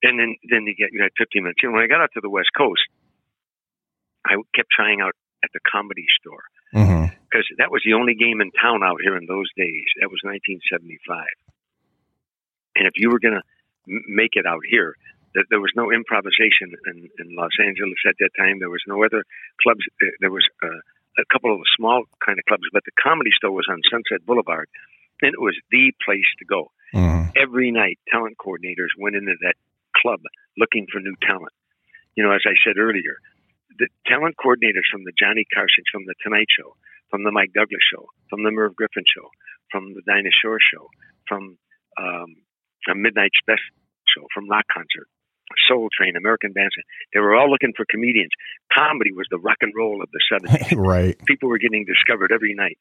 [0.03, 1.61] And then, then you get, you had 15 minutes.
[1.63, 2.87] And when I got out to the West Coast,
[4.25, 5.13] I kept trying out
[5.45, 7.59] at the comedy store because mm-hmm.
[7.59, 9.89] that was the only game in town out here in those days.
[10.01, 11.27] That was 1975.
[12.77, 13.45] And if you were going to
[13.91, 14.95] m- make it out here,
[15.35, 18.59] there was no improvisation in, in Los Angeles at that time.
[18.59, 19.25] There was no other
[19.63, 19.85] clubs.
[20.01, 20.81] Uh, there was uh,
[21.19, 24.69] a couple of small kind of clubs, but the comedy store was on Sunset Boulevard,
[25.23, 26.71] and it was the place to go.
[26.95, 27.37] Mm-hmm.
[27.37, 29.57] Every night, talent coordinators went into that
[29.97, 30.21] club
[30.57, 31.53] looking for new talent.
[32.17, 33.19] You know, as I said earlier,
[33.79, 36.75] the talent coordinators from the Johnny Carson, from the Tonight Show,
[37.11, 39.29] from the Mike Douglas Show, from the Merv Griffin Show,
[39.71, 40.89] from the Dinah Shore Show,
[41.29, 41.59] from
[41.99, 42.37] um,
[42.91, 43.75] a Midnight Special
[44.09, 45.09] Show, from Rock Concert,
[45.69, 46.85] Soul Train, American Bandstand.
[47.13, 48.33] They were all looking for comedians.
[48.73, 50.77] Comedy was the rock and roll of the 70s.
[50.77, 51.17] right.
[51.27, 52.79] People were getting discovered every night.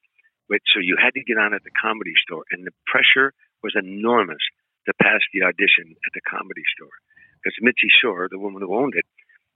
[0.49, 3.75] But so you had to get on at the comedy store, and the pressure was
[3.75, 4.41] enormous
[4.87, 6.95] to pass the audition at the comedy store.
[7.43, 9.05] Because Mitzi Shore, the woman who owned it,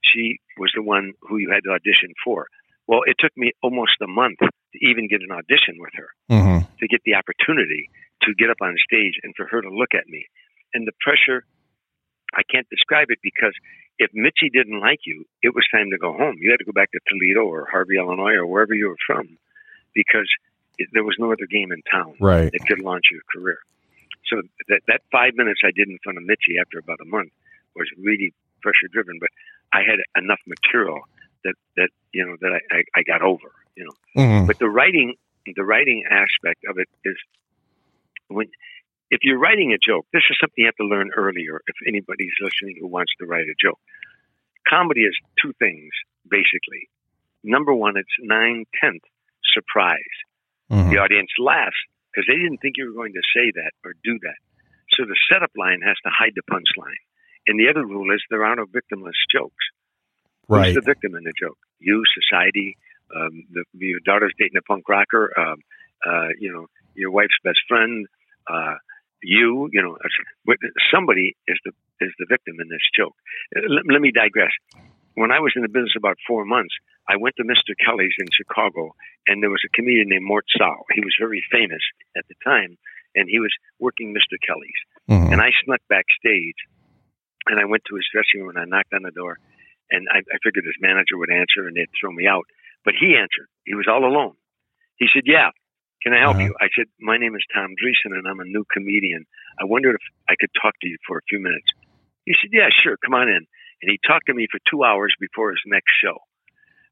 [0.04, 2.48] she was the one who you had to audition for.
[2.88, 6.68] Well, it took me almost a month to even get an audition with her mm-hmm.
[6.68, 7.90] to get the opportunity
[8.24, 10.26] to get up on stage and for her to look at me.
[10.74, 11.46] And the pressure,
[12.34, 13.54] I can't describe it because
[14.00, 16.38] if Mitzi didn't like you, it was time to go home.
[16.40, 19.38] You had to go back to Toledo or Harvey, Illinois, or wherever you were from
[19.94, 20.28] because
[20.78, 22.52] it, there was no other game in town right.
[22.52, 23.60] that could launch your career.
[24.28, 27.32] So that that five minutes I did in front of Mitzi after about a month
[27.76, 29.20] was really pressure driven.
[29.20, 29.30] But
[29.74, 31.02] I had enough material
[31.44, 33.52] that that you know that I, I, I got over.
[33.76, 34.48] You know, mm-hmm.
[34.48, 35.16] but the writing
[35.46, 37.18] the writing aspect of it is
[38.28, 38.48] when
[39.12, 41.60] if you're writing a joke, this is something you have to learn earlier.
[41.68, 43.80] If anybody's listening who wants to write a joke,
[44.68, 45.92] comedy is two things
[46.24, 46.88] basically.
[47.44, 49.04] Number one, it's nine tenth
[49.54, 50.16] surprise.
[50.72, 50.90] Mm-hmm.
[50.90, 51.76] The audience laughs
[52.08, 54.40] because they didn't think you were going to say that or do that.
[54.96, 57.04] So the setup line has to hide the punchline.
[57.48, 59.66] And the other rule is there are no victimless jokes.
[60.48, 60.68] Right.
[60.68, 61.58] Who's the victim in the joke?
[61.80, 62.78] You, society,
[63.16, 65.58] um, the, your daughter's dating a punk rocker, um,
[66.06, 68.06] uh, you know, your wife's best friend,
[68.48, 68.76] uh,
[69.22, 69.98] you, you know,
[70.94, 73.14] somebody is the is the victim in this joke.
[73.54, 74.52] Let, let, me digress.
[75.14, 76.74] When I was in the business about four months,
[77.08, 77.78] I went to Mr.
[77.78, 78.96] Kelly's in Chicago,
[79.28, 80.86] and there was a comedian named Mort Sahl.
[80.96, 81.82] He was very famous
[82.18, 82.78] at the time,
[83.14, 84.42] and he was working Mr.
[84.42, 84.82] Kelly's.
[85.10, 85.34] Mm-hmm.
[85.34, 86.58] And I snuck backstage
[87.48, 89.38] and I went to his dressing room and I knocked on the door,
[89.90, 92.46] and I, I figured his manager would answer and they'd throw me out.
[92.86, 93.50] But he answered.
[93.66, 94.34] He was all alone.
[94.98, 95.50] He said, "Yeah,
[96.04, 96.52] can I help uh-huh.
[96.52, 99.26] you?" I said, "My name is Tom Dreesen and I'm a new comedian.
[99.60, 101.68] I wondered if I could talk to you for a few minutes."
[102.26, 102.98] He said, "Yeah, sure.
[103.04, 103.46] Come on in."
[103.82, 106.18] And he talked to me for two hours before his next show.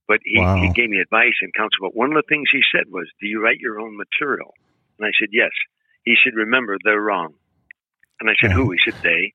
[0.08, 0.56] But he, wow.
[0.56, 1.86] he gave me advice and counsel.
[1.86, 4.54] But one of the things he said was, "Do you write your own material?"
[4.98, 5.52] And I said, "Yes."
[6.04, 7.34] He said, "Remember, they're wrong."
[8.20, 8.52] And I said.
[8.52, 9.34] "Who?" He said, "They."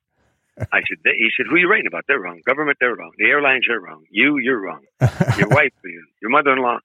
[0.56, 2.04] I said, they, he said, who are you writing about?
[2.06, 2.40] They're wrong.
[2.46, 3.10] Government, they're wrong.
[3.18, 4.04] The airlines, they're wrong.
[4.10, 4.82] You, you're wrong.
[5.36, 5.72] Your wife,
[6.22, 6.78] your mother-in-law,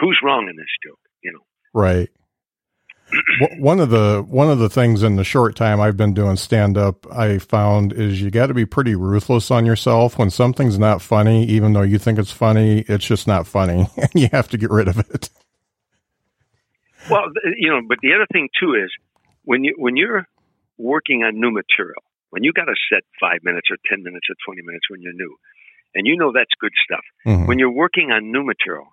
[0.00, 1.00] who's wrong in this joke?
[1.22, 1.40] You know.
[1.74, 2.10] Right.
[3.58, 6.76] One of the one of the things in the short time I've been doing stand
[6.76, 11.00] up, I found is you got to be pretty ruthless on yourself when something's not
[11.00, 14.58] funny, even though you think it's funny, it's just not funny, and you have to
[14.58, 15.30] get rid of it.
[17.10, 17.24] Well,
[17.56, 18.90] you know, but the other thing too is
[19.44, 20.26] when you when you're
[20.76, 24.36] working on new material, when you got a set five minutes or 10 minutes or
[24.46, 25.36] 20 minutes when you're new,
[25.94, 27.04] and you know that's good stuff.
[27.26, 27.46] Mm-hmm.
[27.46, 28.88] When you're working on new material,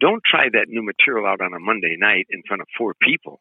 [0.00, 3.40] don't try that new material out on a Monday night in front of four people.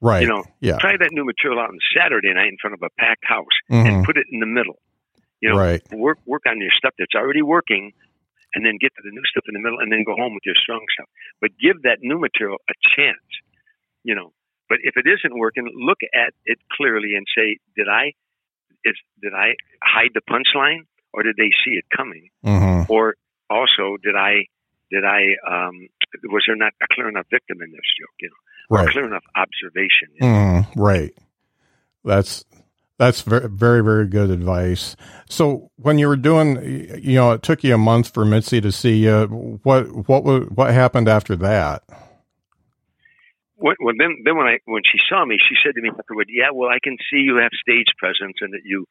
[0.00, 0.22] Right.
[0.22, 0.76] You know, yeah.
[0.78, 3.86] try that new material out on Saturday night in front of a packed house Mhm.
[3.86, 4.78] and put it in the middle.
[5.40, 5.82] You know, Right.
[5.92, 7.92] work work on your stuff that's already working,
[8.54, 10.44] and then get to the new stuff in the middle, and then go home with
[10.44, 11.08] your strong stuff.
[11.40, 13.24] But give that new material a chance.
[14.04, 14.32] You know,
[14.68, 18.12] but if it isn't working, look at it clearly and say, did I
[18.84, 23.16] is did I hide the punchline, or did they see it coming, hmm or
[23.50, 24.46] also did I
[24.90, 25.88] did I um,
[26.24, 28.14] was there not a clear enough victim in this joke?
[28.20, 28.88] You know, Right.
[28.88, 30.08] clear enough observation.
[30.20, 31.12] Mm, right.
[32.04, 32.44] That's
[32.98, 34.96] that's very very very good advice.
[35.28, 38.72] So when you were doing, you know, it took you a month for Mitzi to
[38.72, 39.60] see you.
[39.62, 41.82] What what what happened after that?
[43.56, 46.28] Well, well, then, then when I when she saw me, she said to me afterward,
[46.28, 48.86] "Yeah, well, I can see you have stage presence and that you,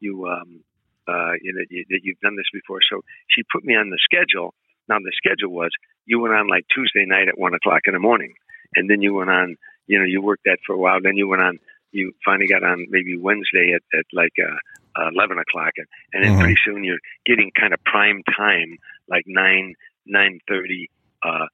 [0.00, 0.64] you, um,
[1.06, 3.98] uh, you know, you, that you've done this before." So she put me on the
[4.02, 4.54] schedule.
[4.88, 5.70] Now the schedule was
[6.04, 8.34] you went on like Tuesday night at one o'clock in the morning,
[8.76, 9.56] and then you went on.
[9.86, 11.00] You know, you worked that for a while.
[11.02, 11.58] Then you went on.
[11.92, 16.24] You finally got on maybe Wednesday at at like uh, uh, eleven o'clock, and, and
[16.24, 16.40] then Mhm.
[16.40, 18.76] pretty soon you're getting kind of prime time,
[19.08, 19.74] like nine
[20.06, 20.90] nine thirty.
[21.22, 21.46] Uh,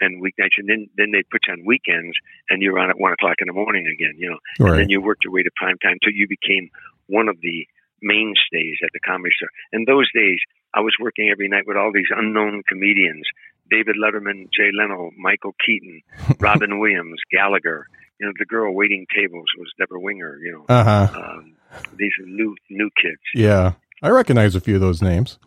[0.00, 2.16] and weeknights, and then then they put you on weekends,
[2.50, 4.38] and you're on at one o'clock in the morning again, you know.
[4.70, 6.70] And then you worked your way to prime time till you became
[7.06, 7.66] one of the
[8.02, 9.50] mainstays at the comedy store.
[9.72, 10.38] And those days,
[10.74, 13.22] I was working every night with all these unknown comedians:
[13.72, 16.02] David Letterman, Jay Leno, Michael Keaton,
[16.38, 17.86] Robin Williams, Gallagher.
[18.20, 20.36] You know, the girl waiting tables was Debra Winger.
[20.44, 21.20] You know, Uh huh.
[21.20, 21.54] um,
[21.96, 23.20] these are new new kids.
[23.34, 25.38] Yeah, I recognize a few of those names.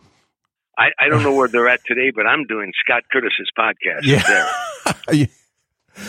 [0.77, 4.03] I, I don't know where they're at today, but I'm doing Scott Curtis's podcast.
[5.07, 5.27] There.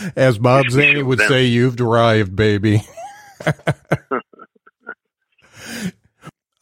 [0.17, 1.29] As Bob Zany would them.
[1.29, 2.81] say, "You've arrived, baby."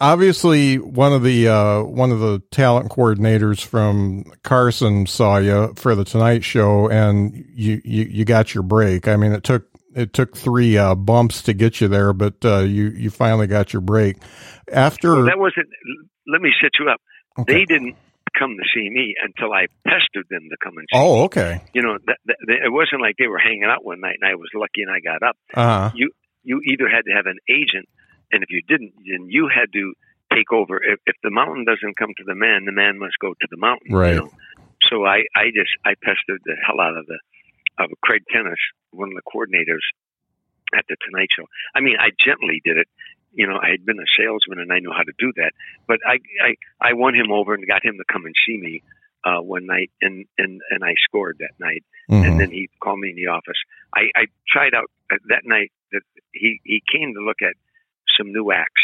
[0.01, 5.95] Obviously, one of the uh, one of the talent coordinators from Carson saw you for
[5.95, 9.07] the Tonight Show, and you, you, you got your break.
[9.07, 12.59] I mean, it took it took three uh, bumps to get you there, but uh,
[12.59, 14.17] you you finally got your break.
[14.71, 15.67] After Well, that wasn't.
[16.27, 16.99] Let me set you up.
[17.39, 17.53] Okay.
[17.53, 17.95] They didn't
[18.37, 20.99] come to see me until I pestered them to come and see.
[20.99, 24.17] oh, okay, You know, that, that, it wasn't like they were hanging out one night
[24.21, 25.37] and I was lucky and I got up.
[25.53, 26.11] uh You
[26.43, 27.87] you either had to have an agent,
[28.31, 29.93] and if you didn't, then you had to
[30.33, 30.81] take over.
[30.83, 33.57] If, if the mountain doesn't come to the man, the man must go to the
[33.57, 33.87] mountain.
[33.91, 34.15] you Right.
[34.15, 34.29] know?
[34.89, 37.19] So I I just I pestered the hell out of the
[37.79, 38.59] of Craig Tennis,
[38.91, 39.83] one of the coordinators
[40.75, 41.45] at the Tonight Show.
[41.75, 42.87] I mean, I gently did it.
[43.33, 45.51] You know, I had been a salesman and I knew how to do that.
[45.87, 46.55] But I I,
[46.89, 48.81] I won him over and got him to come and see me
[49.25, 51.83] uh, one night, and and and I scored that night.
[52.09, 52.23] mhm.
[52.25, 53.57] And then he called me in the office.
[53.95, 57.55] I, I tried out uh, that night that he he came to look at
[58.17, 58.81] some new acts,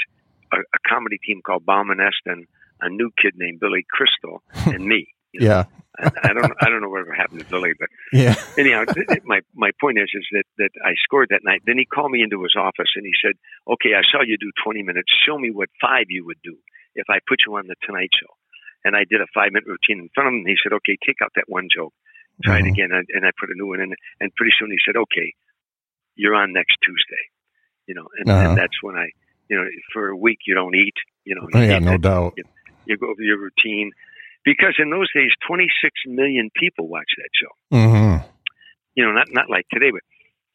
[0.51, 2.47] a, a comedy team called Baum and Eston,
[2.81, 4.41] a new kid named Billy Crystal,
[4.73, 5.07] and me.
[5.33, 5.63] You know, yeah,
[5.97, 9.23] I, I don't I don't know whatever happened to Billy, but yeah, anyhow, th- th-
[9.23, 11.61] my my point is is that that I scored that night.
[11.65, 13.35] Then he called me into his office and he said,
[13.67, 15.07] "Okay, I saw you do 20 minutes.
[15.25, 16.57] Show me what five you would do
[16.95, 18.27] if I put you on the Tonight Show."
[18.83, 20.39] And I did a five minute routine in front of him.
[20.43, 21.93] And he said, "Okay, take out that one joke,
[22.43, 22.65] try Mhm.
[22.65, 23.93] it again." And, and I put a new one in.
[24.19, 25.31] And pretty soon he said, "Okay,
[26.19, 27.23] you're on next Tuesday."
[27.87, 28.49] You know, and, Uh-huh.
[28.49, 29.07] and that's when I,
[29.51, 30.95] you know, for a week you don't eat.
[31.27, 32.33] You know, Oh, you yeah, no that- doubt.
[32.87, 33.91] You go over your routine
[34.43, 35.69] because in those days, 26
[36.07, 38.15] million people watched that show hmm
[38.95, 40.01] you know, not not like today, but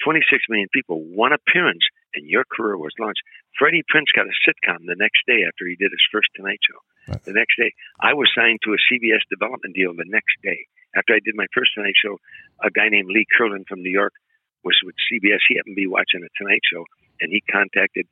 [0.04, 1.80] 26 million people, one appearance,
[2.14, 3.22] and your career was launched.
[3.58, 6.80] Freddie Prinze got a sitcom the next day after he did his first Tonight Show.
[7.12, 7.24] Right.
[7.24, 9.94] The next day, I was signed to a CBS development deal.
[9.96, 12.18] The next day, after I did my first Tonight Show,
[12.62, 14.12] a guy named Lee Currlin from New York
[14.64, 15.40] was with CBS.
[15.48, 16.84] He happened to be watching the Tonight Show,
[17.22, 18.04] and he contacted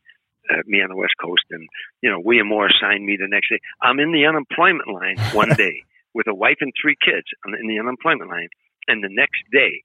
[0.51, 1.45] uh, me on the West Coast.
[1.51, 1.69] And
[2.03, 3.61] you know, William Morris signed me the next day.
[3.81, 7.67] I'm in the unemployment line one day with a wife and three kids I'm in
[7.69, 8.49] the unemployment line,
[8.89, 9.83] and the next day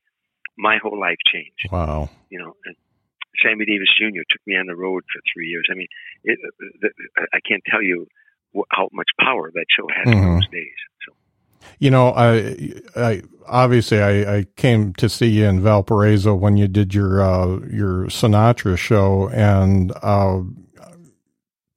[0.57, 1.71] my whole life changed.
[1.71, 2.09] Wow.
[2.29, 2.75] You know, and
[3.41, 4.23] Sammy Davis Jr.
[4.29, 5.65] took me on the road for three years.
[5.71, 5.87] I mean,
[6.23, 6.37] it,
[6.81, 6.89] the,
[7.31, 8.07] I can't tell you
[8.71, 10.35] how much power that show had in Mhm.
[10.35, 10.75] those days.
[11.07, 11.13] So,
[11.79, 16.67] You know, I, I obviously I, I came to see you in Valparaiso when you
[16.67, 20.41] did your uh, your Sinatra show, and uh,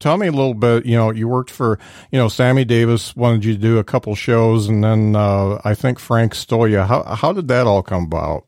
[0.00, 0.86] tell me a little bit.
[0.86, 1.78] You know, you worked for
[2.10, 5.74] you know Sammy Davis wanted you to do a couple shows, and then uh, I
[5.74, 6.80] think Frank stole you.
[6.80, 8.44] How how did that all come about?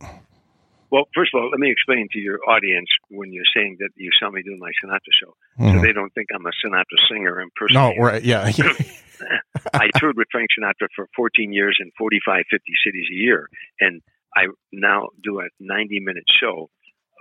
[0.95, 4.11] Well, first of all, let me explain to your audience when you're saying that you
[4.15, 5.83] saw me doing my Sinatra show, so Mhm.
[5.83, 7.75] they don't think I'm a Sinatra singer in person.
[7.75, 8.23] No, right?
[8.23, 8.47] Yeah,
[9.75, 13.49] I toured with Frank Sinatra for 14 years in 45, 50 cities a year.
[13.81, 14.03] And
[14.37, 16.71] I now do a 90 minute show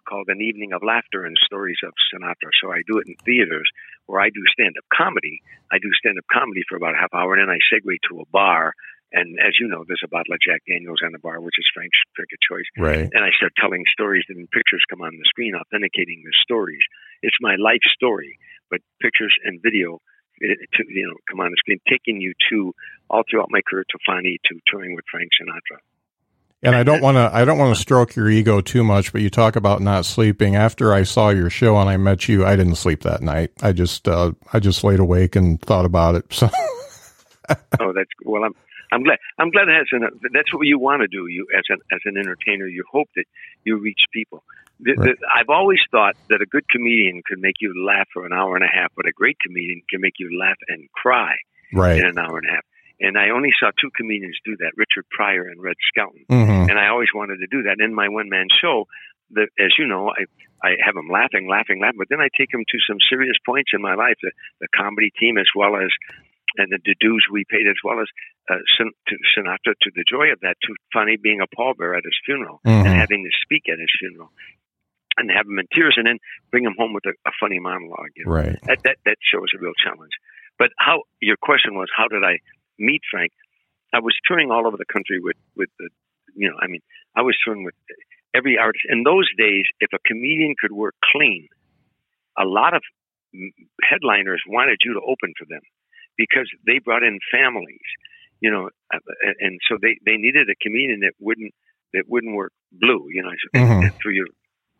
[0.08, 2.52] called An Evening of Laughter and Stories of Sinatra.
[2.62, 3.68] So I do it in theaters
[4.06, 5.40] where I do stand up comedy.
[5.72, 8.20] I do stand up comedy for about a half hour and then I segue to
[8.22, 8.74] a bar
[9.14, 11.70] And as you know, there's a bottle of Jack Daniels on the bar, which is
[11.74, 12.66] Frank's of choice.
[12.78, 13.10] Right.
[13.14, 16.82] And I start telling stories, and pictures come on the screen authenticating the stories.
[17.22, 18.40] It's my life story,
[18.72, 20.02] but pictures and video,
[20.40, 22.74] it, to, you know, come on the screen, taking you to
[23.10, 25.78] all throughout my career to Fani to touring with Frank Sinatra.
[26.64, 29.22] And I don't want to I don't want to stroke your ego too much, but
[29.22, 30.56] you talk about not sleeping.
[30.56, 33.52] After I saw your show and I met you, I didn't sleep that night.
[33.62, 36.26] I just uh, I just laid awake and thought about it.
[36.32, 36.50] So
[37.82, 38.46] oh, that's well.
[38.46, 38.54] I'm
[38.94, 39.18] I'm glad.
[39.40, 40.20] I'm glad an.
[40.32, 41.28] That's what you want to do.
[41.28, 43.26] You as an as an entertainer, you hope that
[43.66, 44.44] you reach people.
[44.80, 45.20] The, right.
[45.20, 48.56] the, I've always thought that a good comedian could make you laugh for an hour
[48.56, 51.36] and a half, but a great comedian can make you laugh and cry
[51.74, 51.98] right.
[51.98, 52.66] in an hour and a half.
[53.00, 56.26] And I only saw two comedians do that, Richard Pryor and Red Skelton.
[56.30, 56.70] Mm-hmm.
[56.70, 57.84] And I always wanted to do that.
[57.84, 58.88] In my one man show,
[59.32, 60.26] the, as you know, I,
[60.66, 63.72] I have them laughing, laughing, laughing, but then I take them to some serious points
[63.74, 65.90] in my life, the, the comedy team as well as,
[66.58, 68.08] and the, the dues we paid as well as
[68.50, 72.04] uh, Sin- to Sinatra to the joy of that, to Funny being a pallbearer at
[72.04, 72.86] his funeral mm-hmm.
[72.86, 74.32] and having to speak at his funeral
[75.18, 76.20] and have him in tears and then
[76.52, 78.14] bring him home with a, a funny monologue.
[78.16, 78.32] You know?
[78.32, 78.60] Right.
[78.64, 80.14] That, that, that shows a real challenge.
[80.58, 82.40] But how, your question was, how did I
[82.80, 83.32] meet Frank,
[83.94, 85.90] I was touring all over the country with with the,
[86.36, 86.82] you know, I mean,
[87.16, 87.76] I was touring with
[88.34, 88.86] every artist.
[88.90, 91.48] In those days, if a comedian could work clean,
[92.38, 92.82] a lot of
[93.82, 95.62] headliners wanted you to open for them
[96.18, 97.88] because they brought in families,
[98.40, 99.00] you know, uh,
[99.40, 101.54] and so they they needed a comedian that wouldn't
[101.94, 103.32] that wouldn't work blue, you know.
[103.56, 103.98] Mm-hmm.
[104.02, 104.28] For your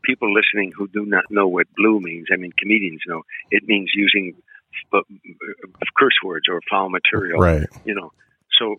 [0.04, 3.92] people listening who do not know what blue means, I mean, comedians know it means
[3.96, 4.36] using
[4.92, 5.04] of
[5.98, 7.40] curse words or foul material.
[7.40, 7.68] Right.
[7.86, 8.12] You know,
[8.60, 8.78] so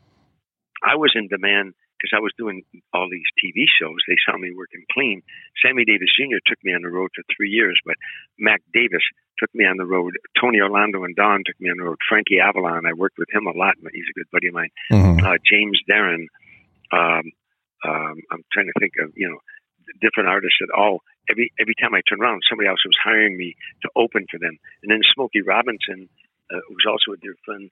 [0.82, 2.62] I was in demand because I was doing
[2.92, 3.96] all these TV shows.
[4.04, 5.22] They saw me working clean.
[5.64, 6.44] Sammy Davis Jr.
[6.44, 7.96] took me on the road for three years, but
[8.38, 9.02] Mac Davis
[9.38, 10.12] took me on the road.
[10.38, 11.98] Tony Orlando and Don took me on the road.
[12.08, 13.74] Frankie Avalon, I worked with him a lot.
[13.80, 14.70] He's a good buddy of mine.
[14.92, 15.24] Mm-hmm.
[15.24, 16.28] Uh, James Darren.
[16.92, 17.32] Um,
[17.84, 19.40] um, I'm trying to think of you know
[20.00, 23.56] different artists that all every every time I turned around, somebody else was hiring me
[23.82, 24.56] to open for them.
[24.82, 26.08] And then Smokey Robinson,
[26.52, 27.70] uh, who's also a dear friend,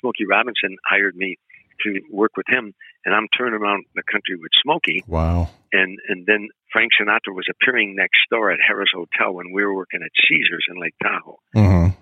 [0.00, 1.38] Smokey Robinson hired me
[1.84, 5.04] to work with him, and I'm turning around the country with Smokey.
[5.06, 5.50] Wow!
[5.72, 9.74] And and then Frank Sinatra was appearing next door at Harrah's Hotel when we were
[9.74, 11.38] working at Caesars in Lake Tahoe.
[11.54, 11.94] Mm-hmm.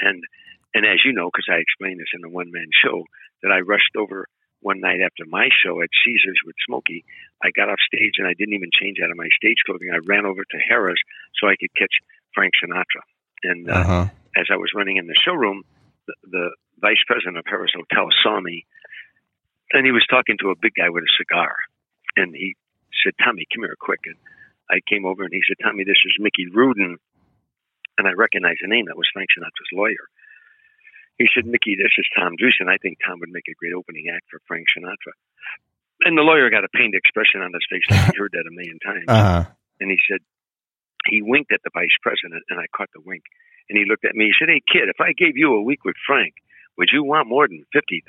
[0.00, 0.22] And
[0.74, 3.04] and as you know, because I explained this in the one man show,
[3.42, 4.26] that I rushed over
[4.60, 7.04] one night after my show at Caesars with Smokey,
[7.42, 9.90] I got off stage and I didn't even change out of my stage clothing.
[9.92, 11.00] I ran over to Harrah's
[11.38, 11.92] so I could catch
[12.34, 13.04] Frank Sinatra.
[13.44, 14.06] And uh, uh-huh.
[14.36, 15.62] as I was running in the showroom,
[16.06, 18.66] the, the vice president of Harrah's Hotel saw me,
[19.72, 21.54] and he was talking to a big guy with a cigar.
[22.16, 22.56] And he
[23.04, 24.16] said, "Tommy, come here quick." And
[24.70, 26.98] I came over and he said, "Tommy, this is Mickey Rudin."
[27.98, 28.86] And I recognized the name.
[28.86, 30.04] That was Frank Sinatra's lawyer.
[31.18, 32.68] He said, Mickey, this is Tom Dreesen.
[32.68, 35.16] I think Tom would make a great opening act for Frank Sinatra.
[36.04, 38.52] And the lawyer got a pained expression on his face like he heard that a
[38.52, 39.08] million times.
[39.08, 39.44] Uh-huh.
[39.80, 40.20] And he said,
[41.08, 43.22] he winked at the vice president, and I caught the wink.
[43.68, 44.26] And he looked at me.
[44.26, 46.34] He said, Hey, kid, if I gave you a week with Frank,
[46.76, 48.04] would you want more than 50000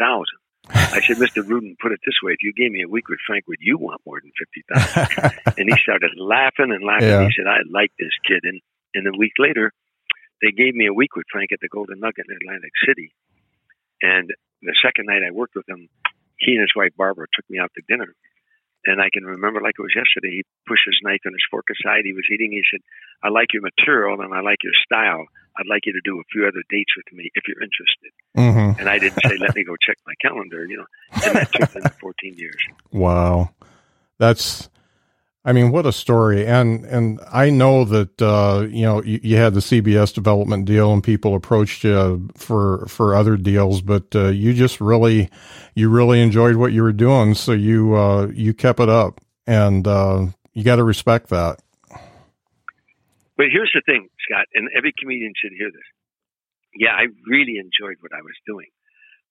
[0.69, 1.47] I said, Mr.
[1.47, 2.33] Rudin, put it this way.
[2.33, 4.31] If you gave me a week with Frank, would you want more than
[4.75, 7.07] 50000 And he started laughing and laughing.
[7.07, 7.25] Yeah.
[7.25, 8.41] He said, I like this kid.
[8.43, 8.61] And,
[8.93, 9.71] and a week later,
[10.41, 13.13] they gave me a week with Frank at the Golden Nugget in Atlantic City.
[14.01, 14.29] And
[14.61, 15.89] the second night I worked with him,
[16.37, 18.13] he and his wife Barbara took me out to dinner.
[18.85, 20.39] And I can remember like it was yesterday.
[20.39, 22.05] He pushed his knife and his fork aside.
[22.05, 22.53] He was eating.
[22.53, 22.79] He said,
[23.23, 25.25] "I like your material and I like your style.
[25.59, 28.79] I'd like you to do a few other dates with me if you're interested." Mm-hmm.
[28.79, 30.85] And I didn't say, "Let me go check my calendar," you know.
[31.25, 32.61] And that took them 14 years.
[32.91, 33.51] Wow,
[34.17, 34.69] that's.
[35.45, 36.45] I mean, what a story!
[36.45, 40.91] And and I know that uh, you know you, you, had the CBS development deal,
[40.91, 45.29] and people approached you for for other deals, but uh, you just really
[45.73, 49.87] you really enjoyed what you were doing, so you uh, you kept it up, and
[49.87, 51.61] uh, you got to respect that.
[53.37, 55.87] But here's the thing, Scott, and every comedian should hear this.
[56.75, 58.67] Yeah, I really enjoyed what I was doing,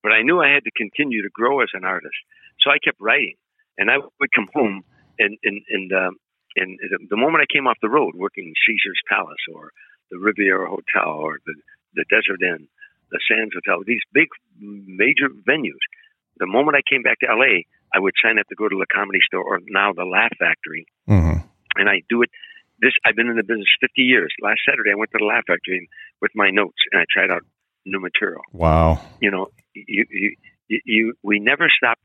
[0.02, 2.16] but I knew I had to continue to grow as an artist,
[2.62, 3.34] so I kept writing,
[3.76, 4.82] and I would come home
[5.18, 6.16] and and and, um,
[6.56, 6.78] and
[7.10, 9.70] the moment I came off the road, working Caesar's Palace or
[10.10, 11.54] the Riviera Hotel or the
[11.94, 12.68] the Desert Inn,
[13.10, 14.28] the Sands Hotel, these big
[14.60, 15.82] major venues,
[16.38, 18.86] the moment I came back to LA, I would sign up to go to the
[18.92, 21.40] Comedy Store or now the Laugh Factory, mm-hmm.
[21.76, 22.30] and I do it.
[22.80, 24.32] This I've been in the business 50 years.
[24.42, 25.88] Last Saturday, I went to the Laugh Factory
[26.20, 27.42] with my notes and I tried out
[27.84, 28.42] new material.
[28.52, 29.00] Wow!
[29.20, 31.98] You know, you you, you we never stop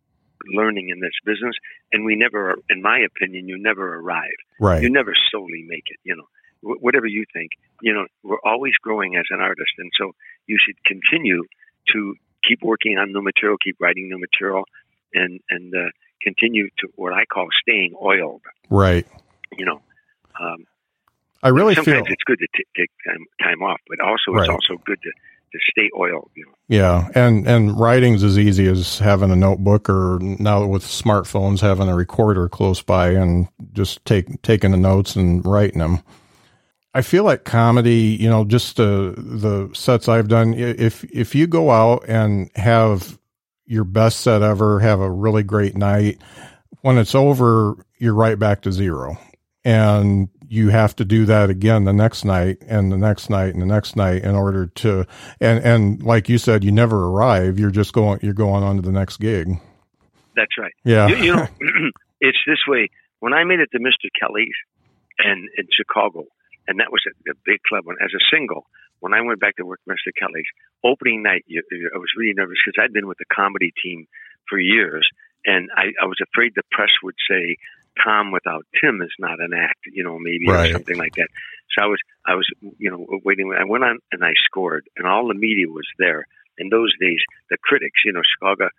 [0.54, 1.56] learning in this business
[1.92, 5.98] and we never in my opinion you never arrive right you never solely make it
[6.04, 6.26] you know
[6.62, 7.52] Wh- whatever you think
[7.84, 10.14] you know we're always growing as an artist and so
[10.48, 11.44] you should continue
[11.94, 14.64] to keep working on new material keep writing new material
[15.14, 15.90] and and uh,
[16.22, 18.42] continue to what I call staying oiled.
[18.70, 19.06] Right.
[19.58, 19.82] You know,
[20.42, 20.66] um,
[21.44, 24.42] I really sometimes feel it's good to t- take time, time off, but also Right.
[24.44, 26.30] it's also good to, to stay oiled.
[26.36, 26.52] You know.
[26.68, 31.90] yeah, and and writing's as easy as having a notebook or now with smartphones having
[31.90, 36.00] a recorder close by and just take taking the notes and writing them.
[36.94, 40.54] I feel like comedy, you know, just the the sets I've done.
[40.54, 43.18] If if you go out and have
[43.66, 46.20] your best set ever, have a really great night,
[46.82, 49.18] when it's over, you're right back to zero,
[49.64, 53.62] and you have to do that again the next night and the next night and
[53.62, 55.06] the next night in order to
[55.40, 57.60] and and like you said, you never arrive.
[57.60, 59.60] You're just going you're going on to the next gig.
[60.36, 60.74] That's right.
[60.84, 61.48] Yeah, You, you know,
[62.22, 62.90] it's this way.
[63.20, 64.10] When I made it to Mr.
[64.20, 64.56] Kelly's
[65.20, 66.26] and in Chicago,
[66.68, 67.86] and that was a, a big club.
[67.86, 68.66] When as a single,
[69.00, 70.12] when I went back to work at Mr.
[70.18, 70.48] Kelly's
[70.84, 74.08] opening night, you, you- I was really nervous because I'd been with the comedy team
[74.50, 75.08] for years,
[75.46, 77.58] and I, I was afraid the press would say
[78.04, 80.70] Tom without Tim is not an act, you know, maybe Right.
[80.70, 81.28] or something like that.
[81.78, 83.54] So I was, I was, you know, waiting.
[83.58, 86.26] I went on and I scored, and all the media was there.
[86.58, 87.20] In those days,
[87.50, 88.70] the critics, you know, Chicago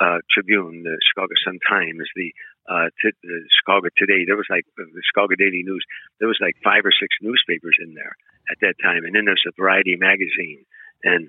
[0.00, 2.32] uh, Tribune, the Chicago Sun Times, the
[2.68, 4.24] uh, t- the Chicago Today.
[4.26, 5.84] There was like uh, the Chicago Daily News.
[6.18, 8.16] There was like five or six newspapers in there
[8.50, 10.64] at that time, and then there's a Variety magazine,
[11.04, 11.28] and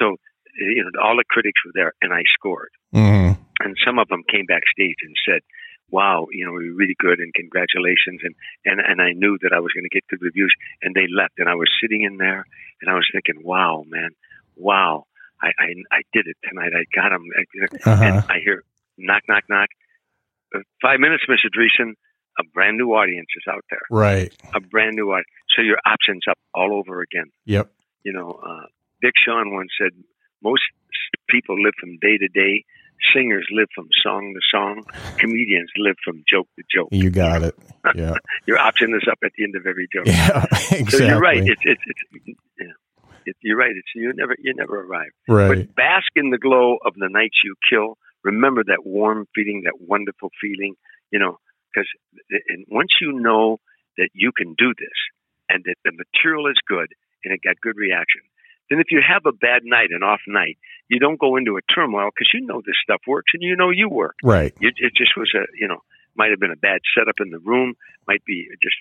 [0.00, 0.16] so
[0.56, 4.24] you know all the critics were there, and I scored, hmm and some of them
[4.28, 5.42] came backstage and said.
[5.90, 8.34] Wow, you know, we were really good and congratulations and,
[8.64, 11.34] and, and I knew that I was going to get good reviews and they left
[11.38, 12.44] and I was sitting in there
[12.82, 14.10] and I was thinking, wow, man,
[14.56, 15.04] wow,
[15.40, 16.72] I, I, I did it tonight.
[16.74, 17.24] I got them.
[17.38, 18.02] I, Uh-huh.
[18.04, 18.62] and I hear
[18.98, 19.68] knock, knock, knock.
[20.54, 21.48] Uh, Five minutes, Mr.
[21.54, 21.92] Dreesen.
[22.38, 23.80] A brand new audience is out there.
[23.90, 24.30] right.
[24.54, 25.28] A brand new audience.
[25.56, 27.30] So your options up all over again.
[27.46, 27.70] Yep.
[28.02, 28.66] You know, uh,
[29.00, 29.92] Dick Shawn once said,
[30.42, 30.60] most
[31.30, 32.64] people live from day to day.
[33.14, 34.82] Singers live from song to song.
[35.18, 36.88] Comedians live from joke to joke.
[36.92, 37.54] You got it.
[37.94, 38.14] Yeah.
[38.46, 40.06] Your option is up at the end of every joke.
[40.06, 40.44] Yeah.
[40.72, 40.84] Exactly.
[40.90, 41.38] So you're right.
[41.46, 42.66] It's it's it's yeah.
[43.26, 43.70] It, you're right.
[43.70, 45.12] It's you never you never arrive.
[45.28, 45.48] right.
[45.48, 47.96] But bask in the glow of the nights you kill.
[48.24, 50.74] Remember that warm feeling, that wonderful feeling,
[51.12, 51.38] you know,
[51.72, 51.86] because
[52.48, 53.60] and once you know
[53.98, 54.98] that you can do this
[55.48, 56.88] and that the material is good
[57.24, 58.22] and it got good reaction,
[58.68, 60.58] then if you have a bad night, an off night,
[60.88, 63.70] you don't go into a turmoil because you know this stuff works and you know
[63.70, 64.16] you work.
[64.22, 64.54] Right.
[64.60, 65.78] You, it just was a, you know,
[66.16, 67.74] might have been a bad setup in the room,
[68.08, 68.76] might be just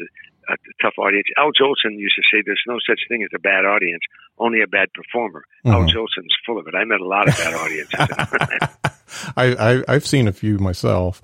[0.50, 1.26] a, a tough audience.
[1.38, 4.02] Al Jolson used to say there's no such thing as a bad audience,
[4.38, 5.44] only a bad performer.
[5.66, 5.90] Al Mhm.
[5.90, 6.76] Jolson's full of it.
[6.76, 8.00] I met a lot of bad audiences.
[9.38, 11.22] I, I I've seen a few myself.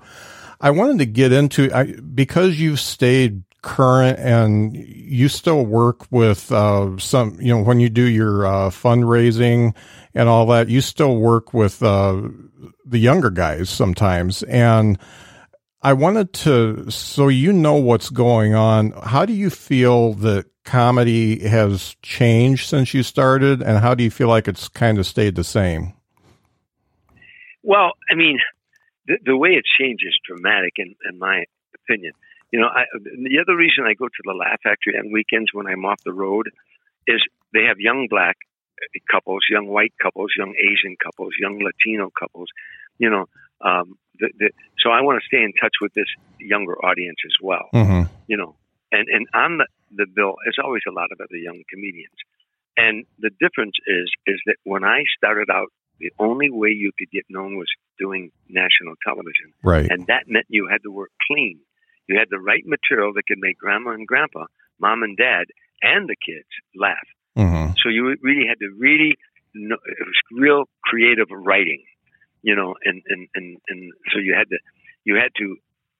[0.60, 6.50] I wanted to get into I because you've stayed current and you still work with
[6.52, 9.74] uh, some you know when you do your uh, fundraising
[10.14, 12.20] and all that you still work with uh,
[12.84, 14.42] the younger guys sometimes.
[14.44, 14.98] And
[15.82, 18.92] I wanted to so you know what's going on.
[18.92, 24.10] How do you feel that comedy has changed since you started and how do you
[24.10, 25.94] feel like it's kind of stayed the same?
[27.62, 28.38] Well, I mean,
[29.06, 31.44] the, the way it changed is dramatic, in, in my
[31.74, 32.12] opinion.
[32.50, 35.66] You know, I, the other reason I go to the Laugh Factory on weekends when
[35.66, 36.50] I'm off the road
[37.06, 38.36] is they have young black
[39.10, 42.48] couples, young white couples, young Asian couples, young Latino couples.
[42.98, 43.26] You know,
[43.60, 46.08] um, the, the, so I want to stay in touch with this
[46.38, 47.68] younger audience as well.
[47.72, 48.12] mm-hmm.
[48.26, 48.54] You know,
[48.90, 49.66] and and on the,
[49.96, 52.16] the bill, there's always a lot of other young comedians.
[52.76, 55.68] And the difference is is that when I started out,
[55.98, 57.68] the only way you could get known was
[57.98, 61.60] doing national television, right and that meant you had to work clean.
[62.08, 64.46] You had the right material that could make grandma and grandpa,
[64.80, 65.46] mom and dad,
[65.82, 67.06] and the kids laugh.
[67.36, 67.72] Mm-hmm.
[67.82, 69.16] So you really had to really,
[69.54, 71.82] know, it was real creative writing,
[72.42, 74.58] you know, and, and, and, and so you had to,
[75.04, 75.56] you had to,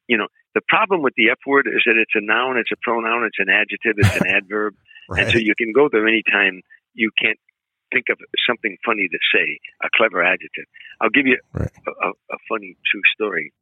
[0.09, 2.77] you know, the problem with the F word is that it's a noun, it's a
[2.83, 4.75] pronoun, it's an adjective, it's an adverb.
[5.09, 6.63] right And so you can go there anytime
[6.95, 7.39] you can't
[7.93, 10.65] think of something funny to say, a clever adjective.
[11.01, 11.71] I'll give you Right.
[11.87, 13.53] a, a, a funny true story.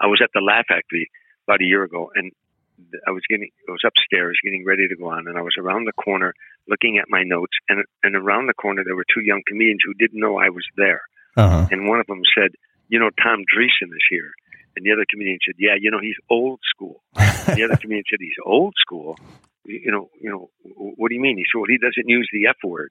[0.00, 1.10] I was at the Laugh Factory
[1.46, 2.32] about a year ago, and
[3.06, 5.86] I was getting, I was upstairs getting ready to go on, and I was around
[5.86, 6.34] the corner
[6.68, 9.94] looking at my notes, and and around the corner there were two young comedians who
[9.94, 11.02] didn't know I was there,
[11.36, 11.68] uh-huh.
[11.70, 12.52] and one of them said,
[12.88, 14.32] "You know, Tom Dreesen is here,"
[14.76, 18.20] and the other comedian said, "Yeah, you know, he's old school." The other comedian said,
[18.20, 19.18] "He's old school."
[19.64, 20.50] You know, you know,
[20.96, 21.36] what do you mean?
[21.36, 22.90] He said, "Well, he doesn't use the F word,"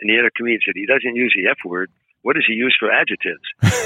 [0.00, 1.90] and the other comedian said, "He doesn't use the F word."
[2.28, 3.40] What does he use for adjectives?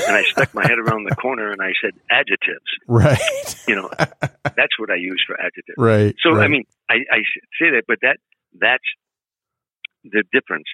[0.08, 2.66] And I stuck my head around the corner and I said, adjectives.
[2.88, 3.20] right
[3.68, 3.88] You know,
[4.42, 5.78] that's what I use for adjectives.
[5.78, 6.44] right So right.
[6.44, 7.18] I mean, I, I
[7.60, 8.16] say that, but that
[8.58, 8.82] that's
[10.02, 10.66] the difference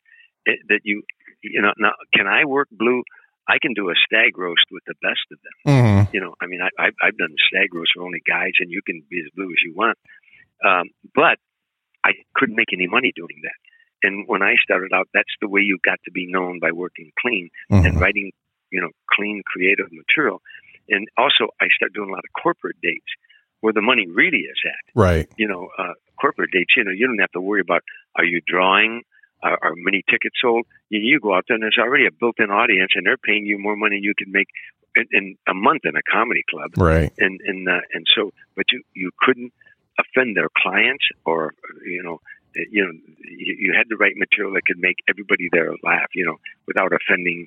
[0.48, 1.02] eh, that you
[1.42, 1.74] you know.
[1.76, 3.02] Now, can I work blue
[3.46, 5.56] I can do a stag roast with the best of them.
[5.68, 6.10] Mm-hmm.
[6.14, 8.80] You know, I mean, I, I've, I've done stag roast for only guys, and you
[8.80, 9.98] can be as blue as you want.
[10.64, 11.36] Um, but
[12.04, 13.60] I couldn't make any money doing that.
[14.02, 17.10] And when I started out, that's the way you got to be known by working
[17.20, 17.86] clean Mm-hmm.
[17.86, 18.32] and writing,
[18.70, 20.40] you know, clean, creative material.
[20.88, 23.10] And also, I started doing a lot of corporate dates
[23.60, 24.84] where the money really is at.
[24.94, 25.28] Right.
[25.36, 26.72] You know, uh, corporate dates.
[26.76, 27.82] You know, you don't have to worry about
[28.16, 29.02] are you drawing,
[29.42, 30.64] are, are many tickets sold.
[30.88, 33.58] You, you go out there and there's already a built-in audience, and they're paying you
[33.58, 34.48] more money than you can make
[34.96, 36.72] in, in a month in a comedy club.
[36.76, 37.12] Right.
[37.18, 39.52] And and uh, and so, but you you couldn't
[39.98, 42.20] offend their clients, or you know,
[42.70, 42.92] you know,
[43.24, 46.08] you, you had to write material that could make everybody there laugh.
[46.14, 46.36] You know,
[46.66, 47.46] without offending,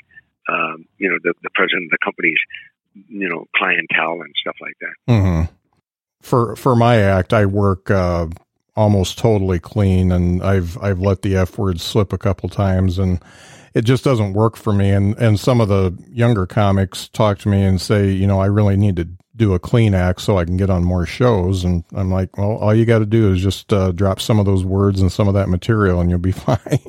[0.50, 2.40] um, you know, the the president of the company's,
[3.10, 5.12] you know, clientele and stuff like that.
[5.12, 5.54] Mm-hmm.
[6.22, 8.28] For for my act, I work uh,
[8.76, 13.20] almost totally clean, and I've I've let the f word slip a couple times, and
[13.74, 14.92] it just doesn't work for me.
[14.92, 18.48] And and some of the younger comics talk to me and say, you know, I
[18.48, 21.64] really need to do a clean act so I can get on more shows.
[21.64, 24.46] And I'm like, well, all you got to do is just uh, drop some of
[24.46, 26.80] those words and some of that material, and you'll be fine.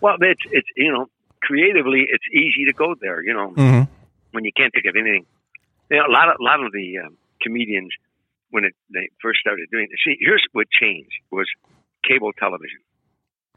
[0.00, 1.06] Well, it's it's you know,
[1.42, 3.22] creatively, it's easy to go there.
[3.22, 3.92] You know, mm-hmm.
[4.32, 5.26] when you can't think of anything.
[5.90, 7.92] You know, a lot of a lot of the um, comedians
[8.50, 9.98] when it, they first started doing it.
[10.04, 11.46] See, here's what changed was
[12.06, 12.80] cable television.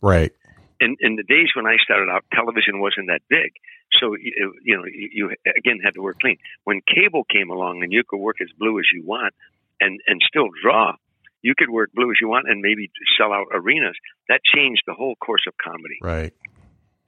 [0.02, 0.34] Right.
[0.82, 3.54] In in the days when I started out, television wasn't that big,
[4.00, 6.38] so you, uh, you know you, you again had to work clean.
[6.64, 9.34] When cable came along and you could work as blue as you want
[9.80, 10.94] and and still draw,
[11.42, 13.96] you could work blue as you want and maybe sell out arenas.
[14.30, 16.34] That changed the whole course of comedy Right.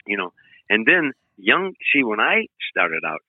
[0.06, 0.34] you know.
[0.70, 3.22] And then young, see, when I started out,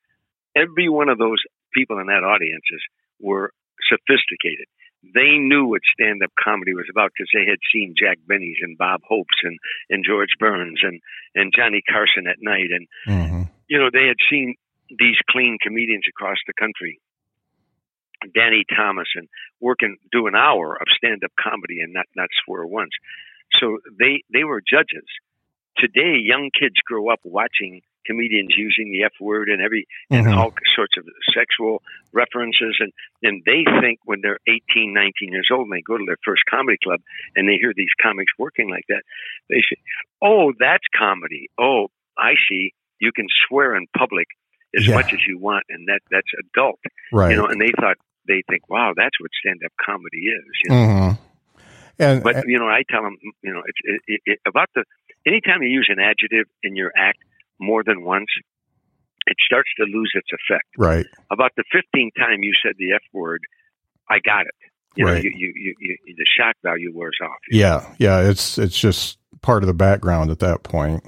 [0.54, 1.38] every one of those
[1.74, 2.80] people in that audiences
[3.20, 3.52] were
[3.88, 4.66] sophisticated.
[5.02, 9.02] They knew what stand-up comedy was about because they had seen Jack Benny's and Bob
[9.08, 9.58] Hope's and,
[9.90, 11.00] and George Burns and,
[11.34, 12.70] and Johnny Carson at night.
[12.70, 13.42] And, Mm-hmm.
[13.68, 14.54] you know, they had seen
[14.90, 17.00] these clean comedians across the country.
[18.34, 19.28] Danny Thomas and
[19.60, 22.90] working, do an hour of stand-up comedy and not, not swear once.
[23.60, 25.06] So they, they were judges
[25.76, 30.36] today young kids grow up watching comedians using the F word and every and Mhm.
[30.36, 31.04] all sorts of
[31.34, 31.82] sexual
[32.12, 32.92] references and
[33.22, 36.42] and they think when they're 18 19 years old and they go to their first
[36.48, 37.00] comedy club
[37.34, 39.02] and they hear these comics working like that
[39.50, 39.76] they say
[40.22, 41.88] oh that's comedy oh
[42.18, 44.28] i see you can swear in public
[44.76, 44.94] as Yeah.
[44.94, 46.80] much as you want and that that's adult
[47.12, 47.30] Right.
[47.32, 47.96] you know and they thought
[48.26, 50.76] they think wow that's what stand up comedy is you know?
[50.76, 51.22] mm-hmm.
[51.98, 54.84] And But you know, I tell them, you know, it's it, it, it, about the
[55.24, 57.20] anytime you use an adjective in your act
[57.60, 58.26] more than once,
[59.26, 60.66] it starts to lose its effect.
[60.78, 61.06] right.
[61.30, 63.40] About the fifteenth time you said the f word,
[64.08, 64.54] I got it.
[64.96, 65.22] You know, Right.
[65.24, 65.74] you, you, you,
[66.06, 67.36] you, the shock value wears off.
[67.50, 71.04] Yeah, yeah, it's it's just part of the background at that point.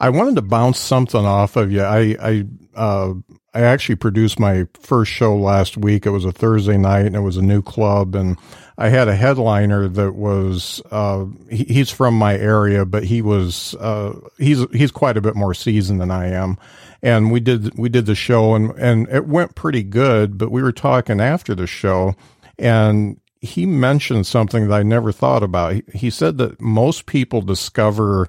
[0.00, 1.82] I wanted to bounce something off of you.
[1.82, 2.44] I I
[2.74, 3.14] uh,
[3.54, 6.06] I actually produced my first show last week.
[6.06, 8.36] It was a Thursday night, and it was a new club, and
[8.76, 13.76] I had a headliner that was uh, he, he's from my area, but he was
[13.76, 16.58] uh, he's he's quite a bit more seasoned than I am,
[17.00, 20.36] and we did we did the show, and and it went pretty good.
[20.36, 22.16] But we were talking after the show,
[22.58, 25.74] and he mentioned something that I never thought about.
[25.74, 28.28] He, he said that most people discover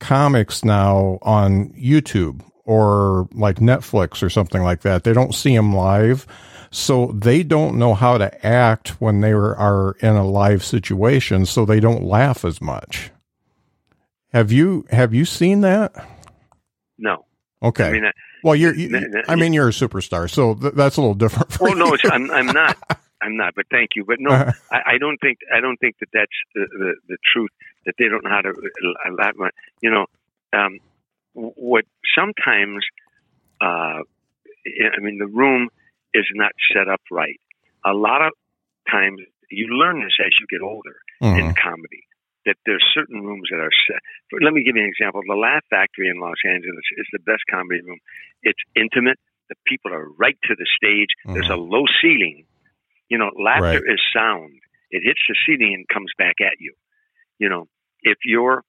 [0.00, 5.04] comics now on YouTube or like Netflix or something like that.
[5.04, 6.26] They don't see them live.
[6.70, 11.46] So they don't know how to act when they are, in a live situation.
[11.46, 13.10] So they don't laugh as much.
[14.32, 15.92] Have you, have you seen that?
[16.98, 17.24] No,
[17.62, 17.88] Okay.
[17.88, 18.12] I mean, uh,
[18.42, 18.90] well, you're, you,
[19.26, 20.28] I mean, you're a superstar.
[20.30, 21.50] So th- that's a little different.
[21.52, 22.76] For oh no, I'm I'm not.
[23.22, 24.04] I'm not, but thank you.
[24.04, 24.52] But no, Uh-huh.
[24.70, 27.48] I, I don't think I don't think that that's the, the, the truth.
[27.86, 28.52] That they don't know how to
[29.16, 29.34] laugh.
[29.80, 30.06] You know,
[30.52, 30.78] um,
[31.34, 31.84] what
[32.16, 32.84] sometimes,
[33.60, 35.68] uh, I mean, the room
[36.14, 37.40] is not set up right.
[37.84, 38.32] A lot of
[38.90, 39.20] times,
[39.50, 41.38] you learn this as you get older Mhm.
[41.38, 42.06] in comedy.
[42.46, 44.00] That there's certain rooms that are set.
[44.30, 45.22] For, let me give you an example.
[45.26, 47.98] The Laugh Factory in Los Angeles is the best comedy room.
[48.42, 49.18] It's intimate.
[49.48, 51.08] The people are right to the stage.
[51.24, 52.46] There's a low ceiling.
[53.08, 53.94] You know, laughter Right.
[53.94, 54.60] is sound.
[54.90, 56.74] It hits the ceiling and comes back at you.
[57.38, 57.66] You know,
[58.02, 58.62] if you're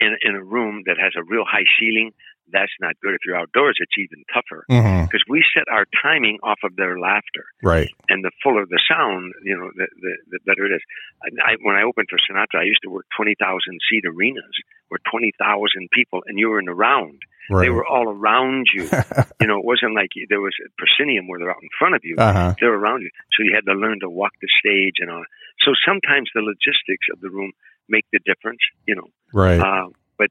[0.00, 2.12] in, in a room that has a real high ceiling,
[2.52, 3.14] that's not good.
[3.14, 5.06] If you're outdoors, it's even tougher Mhm.
[5.06, 7.90] because we set our timing off of their laughter Right.
[8.08, 10.82] and the fuller the sound, you know, the the, the better it is.
[11.22, 14.56] I, I, when I opened for Sinatra, I used to work twenty thousand seat arenas
[14.88, 17.22] where twenty thousand people, and you were in the round.
[17.48, 17.66] Right.
[17.66, 18.82] They were all around you.
[19.40, 21.94] you know, it wasn't like you- there was a proscenium where they're out in front
[21.94, 22.16] of you.
[22.18, 22.54] uh-huh.
[22.60, 25.24] They're around you, so you had to learn to walk the stage and all.
[25.62, 27.52] So sometimes the logistics of the room
[27.90, 28.60] make the difference.
[28.86, 29.60] You know, Right.
[29.60, 29.88] uh,
[30.18, 30.30] but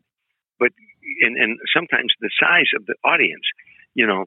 [0.60, 0.72] but
[1.22, 3.46] and and sometimes the size of the audience,
[3.94, 4.26] you know,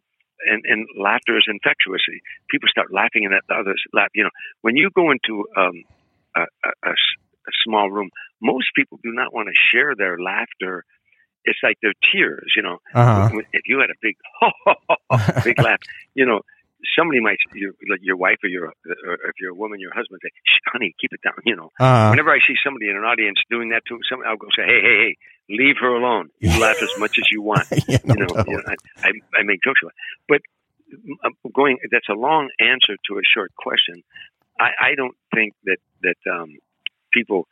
[0.51, 2.03] and and laughter is infectious.
[2.51, 4.11] People start laughing and the others laugh.
[4.15, 5.83] You know, when you go into um,
[6.37, 8.11] a, a, a small room,
[8.41, 10.85] most people do not want to share their laughter.
[11.45, 12.79] It's like their tears, you know.
[12.95, 13.31] Uh-huh.
[13.53, 14.17] If you had a big,
[15.45, 15.81] big laugh,
[16.15, 16.43] you know,
[16.97, 18.67] somebody might your your wife or your
[19.07, 20.31] or if you're a woman, your husband say,
[20.73, 21.71] "Honey, keep it down." You know.
[21.79, 22.11] Uh-huh.
[22.11, 24.81] Whenever I see somebody in an audience doing that to somebody, I'll go say, "Hey,
[24.83, 25.17] hey, hey,
[25.49, 26.31] leave her alone.
[26.41, 28.49] You laugh as much as you want." yeah, no you know, doubt.
[28.49, 28.63] you know
[29.03, 30.23] I, I I make jokes about, it.
[30.29, 30.41] but
[31.25, 31.79] I'm going.
[31.91, 34.03] That's a long answer to a short question.
[34.59, 36.59] I I don't think that that um,
[37.13, 37.47] people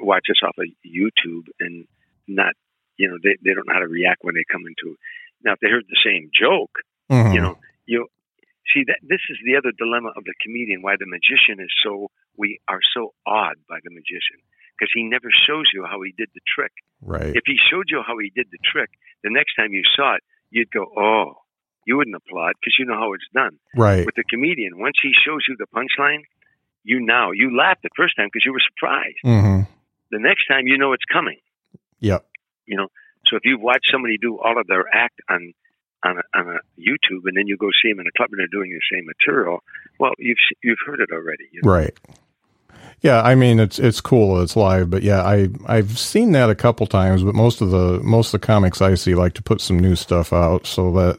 [0.00, 1.86] watch us off of YouTube and
[2.26, 2.52] not,
[2.96, 4.96] you know, they they don't know how to react when they come into.
[5.44, 6.70] Now, if they heard the same joke,
[7.10, 7.34] Mhm.
[7.34, 8.06] you know, you
[8.72, 10.82] see that this is the other dilemma of the comedian.
[10.82, 14.38] Why the magician is so we are so awed by the magician
[14.76, 16.72] because he never shows you how he did the trick.
[17.00, 17.34] right.
[17.34, 18.90] If he showed you how he did the trick,
[19.24, 21.42] the next time you saw it, you'd go, "Oh."
[21.88, 23.60] You wouldn't applaud because you know how it's done.
[23.76, 24.04] right.
[24.04, 26.22] With the comedian, once he shows you the punchline,
[26.82, 29.18] you now you laughed the first time because you were surprised.
[29.22, 29.60] hmm
[30.10, 31.38] The next time, you know it's coming.
[32.00, 32.26] Yep.
[32.66, 32.88] You know,
[33.26, 35.52] so if you've watched somebody do all of their act on
[36.04, 38.40] on a, on a YouTube, and then you go see them in a club and
[38.40, 39.62] they're doing the same material,
[39.98, 41.44] well, you've you've heard it already.
[41.52, 41.70] You know?
[41.70, 41.98] Right.
[43.02, 46.54] Yeah, I mean it's it's cool it's live, but yeah, I I've seen that a
[46.54, 49.60] couple times, but most of the most of the comics I see like to put
[49.60, 51.18] some new stuff out, so that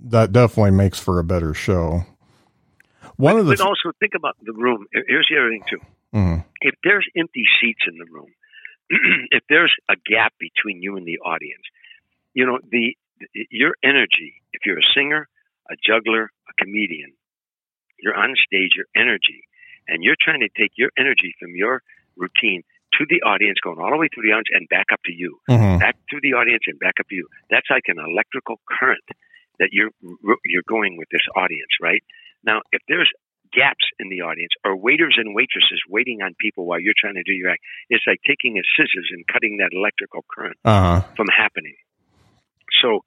[0.00, 2.04] that definitely makes for a better show.
[3.16, 4.86] One but, of the but also think about the room.
[4.92, 5.80] Here's the other thing too.
[6.14, 6.44] Mhm.
[6.62, 8.30] If there's empty seats in the room,
[9.30, 11.64] if there's a gap between you and the audience,
[12.32, 12.96] you know the
[13.50, 14.42] your energy.
[14.52, 15.28] If you're a singer,
[15.70, 17.12] a juggler, a comedian,
[18.00, 18.72] you're on stage.
[18.76, 19.44] Your energy,
[19.86, 21.82] and you're trying to take your energy from your
[22.16, 22.62] routine
[22.98, 25.38] to the audience, going all the way through the audience and back up to you.
[25.48, 25.80] Mhm.
[25.80, 27.28] back to the audience and back up to you.
[27.50, 29.04] That's like an electrical current
[29.58, 29.90] that you're
[30.44, 32.02] you're going with this audience, right?
[32.44, 33.10] Now, if there's
[33.52, 37.22] gaps in the audience or waiters and waitresses waiting on people while you're trying to
[37.22, 41.02] do your act, it's like taking a scissors and cutting that electrical current uh-huh.
[41.16, 41.74] from happening.
[42.82, 43.04] So,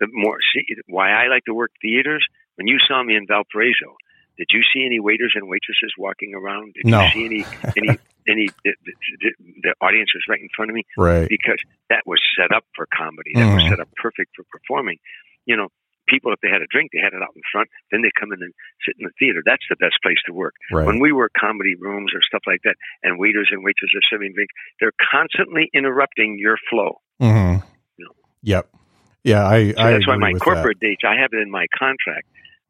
[0.00, 2.26] the more see why I like to work theaters.
[2.56, 3.96] When you saw me in Valparaiso,
[4.38, 6.74] did you see any waiters and waitresses walking around?
[6.74, 7.02] Did No.
[7.04, 7.44] you see any
[7.76, 7.98] any
[8.28, 8.72] any the,
[9.20, 9.30] the,
[9.62, 10.82] the, audience was right in front of me?
[10.96, 11.28] Right.
[11.28, 11.58] because
[11.90, 13.32] that was set up for comedy.
[13.34, 13.70] That was Mhm.
[13.70, 14.98] set up perfect for performing.
[15.46, 15.68] You know,
[16.08, 17.68] people if they had a drink, they had it out in front.
[17.90, 18.52] Then they come in and
[18.86, 19.42] sit in the theater.
[19.44, 20.54] That's the best place to work.
[20.72, 20.86] Right.
[20.86, 24.34] When we work comedy rooms or stuff like that, and waiters and waitresses are serving
[24.34, 27.00] drinks, they're constantly interrupting your flow.
[27.20, 27.62] Mhm.
[27.98, 28.14] You know.
[28.42, 28.68] Yep.
[29.24, 32.28] Yeah, I So I that's why my corporate dates, I have it in my contract.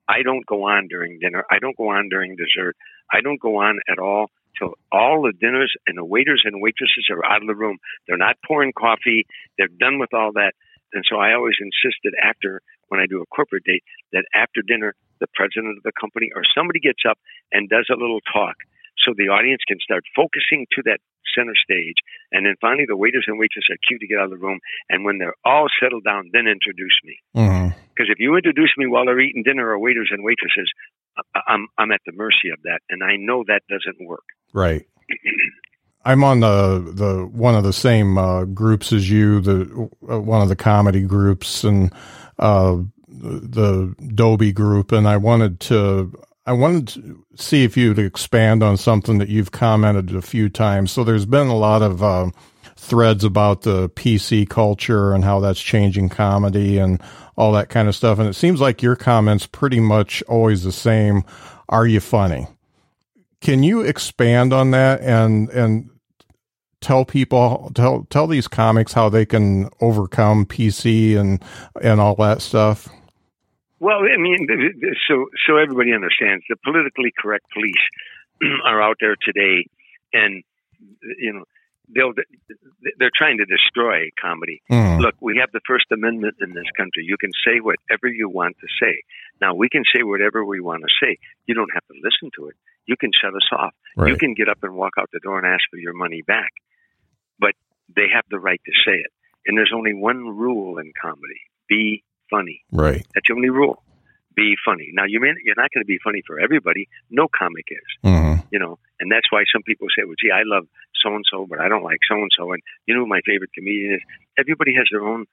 [0.08, 1.44] I don't go on during dinner.
[1.50, 2.76] I don't go on during dessert.
[3.12, 7.10] I don't go on at all till all the dinners and the waiters and waitresses
[7.10, 7.78] are out of the room.
[8.06, 9.26] They're not pouring coffee.
[9.58, 10.52] They're done with all that.
[10.92, 13.82] And so I always insisted after, when I do a corporate date,
[14.12, 17.18] that after dinner, the president of the company or somebody gets up
[17.50, 18.54] and does a little talk
[19.02, 21.00] so the audience can start focusing to that
[21.36, 21.96] center stage.
[22.32, 24.60] And then finally, the waiters and waitresses are cued to get out of the room.
[24.88, 27.16] And when they're all settled down, then introduce me.
[27.36, 27.74] Mhm.
[27.94, 30.70] Because if you introduce me while they're eating dinner or waiters and waitresses,
[31.34, 34.24] I- I'm I'm at the mercy of that, and I know that doesn't work.
[34.52, 34.82] Right.
[36.04, 40.42] I'm on the the one of the same uh, groups as you, the uh, one
[40.42, 41.92] of the comedy groups, and
[42.38, 42.78] uh,
[43.08, 46.12] the Dobie group, and I wanted to
[46.46, 50.92] I wanted to see if you'd expand on something that you've commented a few times.
[50.92, 52.30] So there's been a lot of uh,
[52.76, 57.00] threads about the PC culture and how that's changing comedy and
[57.36, 60.72] all that kind of stuff, and it seems like your comments pretty much always the
[60.72, 61.24] same.
[61.68, 62.46] Are you funny?
[63.40, 65.90] Can you expand on that and and
[66.80, 71.42] tell people tell tell these comics how they can overcome PC and
[71.82, 72.88] and all that stuff?
[73.84, 74.48] Well, I mean,
[75.06, 77.84] so so everybody understands the politically correct police
[78.64, 79.68] are out there today,
[80.14, 80.42] and
[81.20, 81.44] you know
[81.94, 82.14] they'll
[82.98, 84.62] they're trying to destroy comedy.
[84.70, 87.04] Mm, Look, we have the First Amendment in this country.
[87.04, 89.02] You can say whatever you want to say.
[89.42, 91.18] Now we can say whatever we want to say.
[91.44, 92.56] You don't have to listen to it.
[92.86, 93.74] You can shut us off.
[94.08, 96.52] You can get up and walk out the door and ask for your money back.
[97.38, 97.52] But
[97.94, 99.12] they have the right to say it.
[99.46, 102.02] And there's only one rule in comedy be
[102.34, 102.64] funny.
[102.72, 103.06] Right.
[103.14, 103.82] That's the only rule.
[104.34, 104.90] Be funny.
[104.92, 106.88] Now, you may, you're not going to be funny for everybody.
[107.10, 110.42] No comic is, hmm you know, and that's why some people say, well, gee, I
[110.44, 110.66] love
[111.02, 112.52] so and so, but I don't like so and so.
[112.52, 114.02] And you know who my favorite comedian is?
[114.38, 115.26] Everybody has their own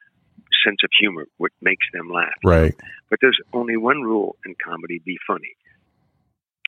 [0.65, 2.33] sense of humor, what makes them laugh.
[2.43, 2.73] Right.
[3.09, 5.53] But there's only one rule in comedy be funny.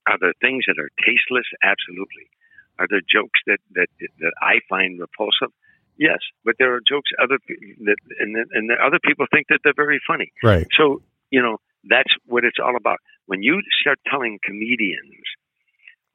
[0.06, 1.48] Are there things that are tasteless?
[1.64, 2.30] Absolutely.
[2.78, 3.88] Are there jokes that, that,
[4.20, 5.54] that I find repulsive?
[5.98, 7.38] Yes, but there are jokes other
[7.86, 10.32] that and and other people think that they're very funny.
[10.44, 10.68] Right.
[10.78, 11.58] So you know
[11.90, 12.98] that's what it's all about.
[13.26, 15.24] When you start telling comedians,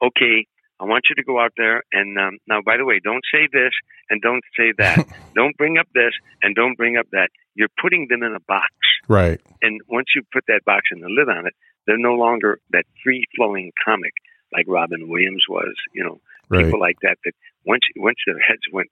[0.01, 0.45] okay,
[0.79, 3.47] I want you to go out there and um, now, by the way, don't say
[3.51, 3.71] this
[4.09, 5.05] and don't say that.
[5.35, 7.29] don't bring up this and don't bring up that.
[7.55, 8.71] You're putting them in a box.
[9.07, 9.41] Right.
[9.61, 11.53] And once you put that box and the lid on it,
[11.85, 14.13] they're no longer that free flowing comic
[14.53, 15.73] like Robin Williams was.
[15.93, 16.65] You know, Right.
[16.65, 17.17] people like that.
[17.25, 17.33] That
[17.65, 18.89] once once their heads went,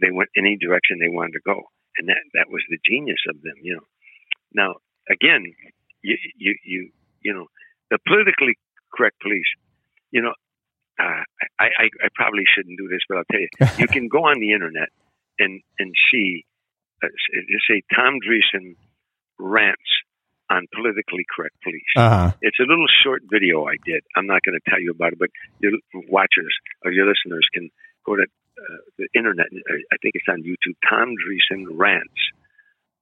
[0.00, 1.62] they went any direction they wanted to go,
[1.98, 3.54] and that that was the genius of them.
[3.62, 3.86] You know.
[4.52, 4.74] Now
[5.08, 5.44] again,
[6.02, 6.90] you you you
[7.22, 7.46] you know
[7.90, 8.58] the politically
[8.94, 9.48] correct police.
[10.10, 10.34] You know,
[10.98, 11.22] uh,
[11.58, 13.50] I, I I probably shouldn't do this, but I'll tell you.
[13.78, 14.88] You can go on the internet
[15.38, 16.44] and and see,
[17.02, 17.08] uh,
[17.48, 18.76] just say Tom Dreesen
[19.38, 19.90] rants
[20.50, 21.92] on politically correct police.
[21.96, 22.32] Uh huh.
[22.42, 24.02] It's a little short video I did.
[24.16, 25.30] I'm not going to tell you about it, but
[25.60, 25.72] your
[26.08, 27.70] watchers or your listeners can
[28.04, 28.26] go to uh,
[28.98, 29.46] the internet.
[29.92, 30.76] I think it's on YouTube.
[30.88, 32.20] Tom Dreesen rants,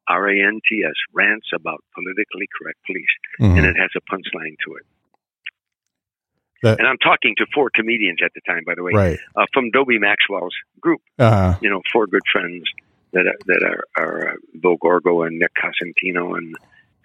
[0.09, 3.71] R A N T S, rants about politically correct police, and Mhm.
[3.71, 4.87] it has a punchline to it.
[6.63, 9.19] That- and I'm talking to four comedians at the time, by the way, Right.
[9.37, 11.01] uh, from Dobie Maxwell's group.
[11.19, 11.59] Uh huh.
[11.63, 12.65] You know, four good friends
[13.13, 16.57] that are, that are, are uh, Bill Gorgo and Nick Cosentino and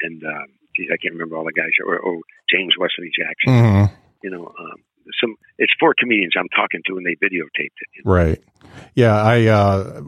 [0.01, 0.45] and uh,
[0.75, 3.85] geez, I can't remember all the guys, or, or James Wesley Jackson hmm
[4.23, 4.81] you know, um,
[5.21, 8.05] some it's four comedians I'm talking to, and they videotaped it.
[8.05, 8.43] Right.
[8.95, 9.15] Yeah.
[9.15, 10.01] I, uh,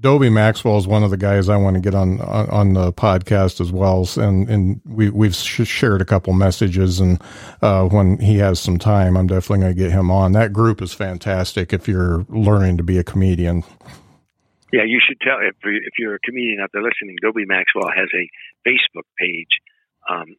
[0.00, 2.90] Dobie Maxwell is one of the guys I want to get on, on, on the
[2.90, 4.08] podcast as well.
[4.16, 7.20] And, and we, we've sh- shared a couple messages and,
[7.60, 10.32] uh, when he has some time, I'm definitely going to get him on.
[10.32, 13.62] That group is fantastic if you're learning to be a comedian.
[14.72, 17.16] Yeah, you should tell if if you're a comedian out there listening.
[17.20, 19.50] Dobie Maxwell has a Facebook page.
[20.08, 20.36] Um,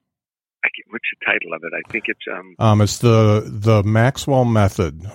[0.63, 1.73] I can't, what's the title of it?
[1.75, 5.05] I think it's um, Um, it's the, the Maxwell method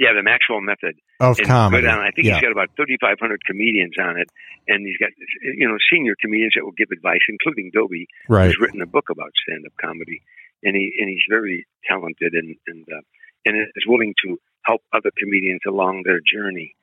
[0.00, 0.96] yeah, the Maxwell Method.
[1.20, 1.86] of And comedy.
[1.86, 2.00] down.
[2.00, 2.40] I think yeah.
[2.40, 4.32] he's got about 3,500 comedians on it,
[4.66, 5.10] and he's got
[5.44, 8.46] you know senior comedians that will give advice, including Dobie, right.
[8.46, 10.22] who's written a book about stand-up comedy,
[10.64, 13.04] and he and he's very talented and and uh,
[13.44, 16.74] and is willing to help other comedians along their journey.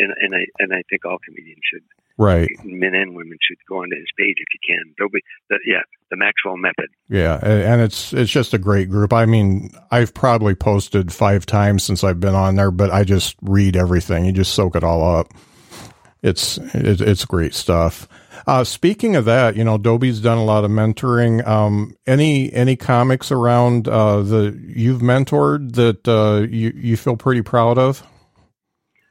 [0.00, 1.84] And and I and I think all comedians should,
[2.16, 2.48] Right.
[2.64, 4.94] men and women, should go onto his page if you can.
[4.96, 5.20] Dobie,
[5.50, 6.90] the, yeah, the Maxwell Method.
[7.08, 9.12] Yeah, and it's it's just a great group.
[9.12, 13.36] I mean, I've probably posted five times since I've been on there, but I just
[13.42, 14.24] read everything.
[14.26, 15.32] You just soak it all up.
[16.22, 18.06] It's it, it's great stuff.
[18.46, 21.46] Uh, speaking of that, you know, Dobie's done a lot of mentoring.
[21.46, 27.42] Um, any any comics around uh, the you've mentored that uh, you you feel pretty
[27.42, 28.06] proud of?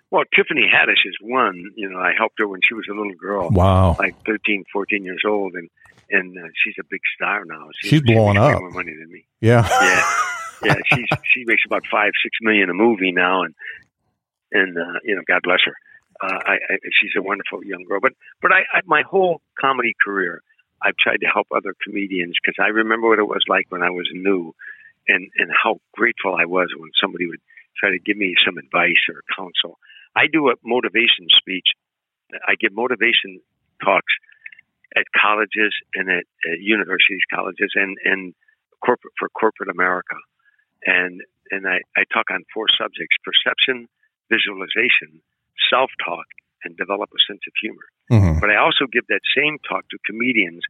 [0.10, 1.72] Well, Tiffany Haddish is one.
[1.78, 3.95] You know, I helped her when she was a little girl, Wow.
[3.97, 5.70] like 13, 14 years old, and
[6.12, 7.70] and uh, she's a big star now.
[7.80, 8.59] She, She's she blowing makes up.
[8.62, 9.26] more money than me.
[9.39, 9.68] Yeah.
[9.70, 10.03] Yeah,
[10.64, 10.76] yeah.
[10.93, 13.55] She's she makes about five, six million a movie now, and
[14.51, 15.76] and uh, you know, God bless her.
[16.22, 17.99] Uh, I, I, she's a wonderful young girl.
[18.01, 20.41] But but I, I my whole comedy career,
[20.84, 23.89] I've tried to help other comedians because I remember what it was like when I
[23.89, 24.53] was new,
[25.07, 27.41] and and how grateful I was when somebody would
[27.78, 29.80] try to give me some advice or counsel.
[30.16, 31.70] I do a motivation speech.
[32.47, 33.41] I give motivation
[33.84, 34.14] talks
[34.95, 38.33] at colleges and at, at universities, colleges, and and
[38.83, 40.17] corporate for corporate America,
[40.85, 41.21] and
[41.51, 43.87] and I, I talk on four subjects: perception,
[44.29, 45.21] visualization,
[45.69, 46.25] self-talk,
[46.63, 47.87] and develop a sense of humor.
[48.09, 50.63] hmm But I also give that same talk to comedians,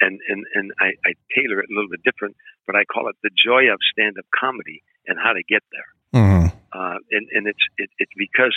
[0.00, 2.36] and and and I, I tailor it a little bit different.
[2.66, 5.90] But I call it the joy of stand-up comedy and how to get there.
[6.20, 8.54] hmm Uh, and and it's it, it's because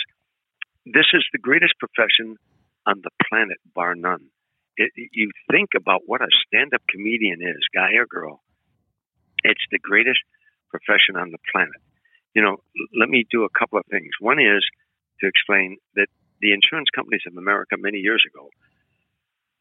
[0.84, 2.36] this is the greatest profession
[2.86, 4.26] on the planet, bar none.
[4.76, 8.42] It, you think about what a stand-up comedian is, guy or girl.
[9.44, 10.20] It's the greatest
[10.70, 11.76] profession on the planet.
[12.34, 12.56] You know,
[12.98, 14.10] let me do a couple of things.
[14.20, 14.64] One is
[15.20, 16.06] to explain that
[16.40, 18.48] the insurance companies of America many years ago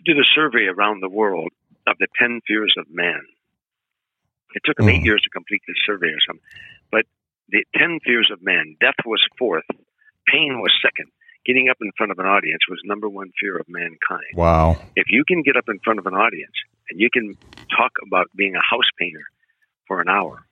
[0.06, 1.52] did a survey around the world
[1.86, 3.22] of the 10 fears of man.
[4.56, 5.06] It took them eight Mhm.
[5.06, 6.44] years to complete this survey or something.
[6.92, 7.06] But
[7.50, 9.68] the 10 fears of man, death was fourth,
[10.28, 11.12] pain was second.
[11.46, 14.30] Getting up in front of an audience was number one fear of mankind.
[14.36, 14.78] Wow.
[14.96, 16.54] If you can get up in front of an audience
[16.90, 17.36] and you can
[17.76, 19.24] talk about being a house painter
[19.88, 20.46] for an hour,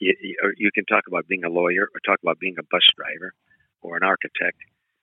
[0.00, 2.62] you, you- or you can talk about being a lawyer or talk about being a
[2.70, 3.32] bus driver
[3.82, 4.58] or an architect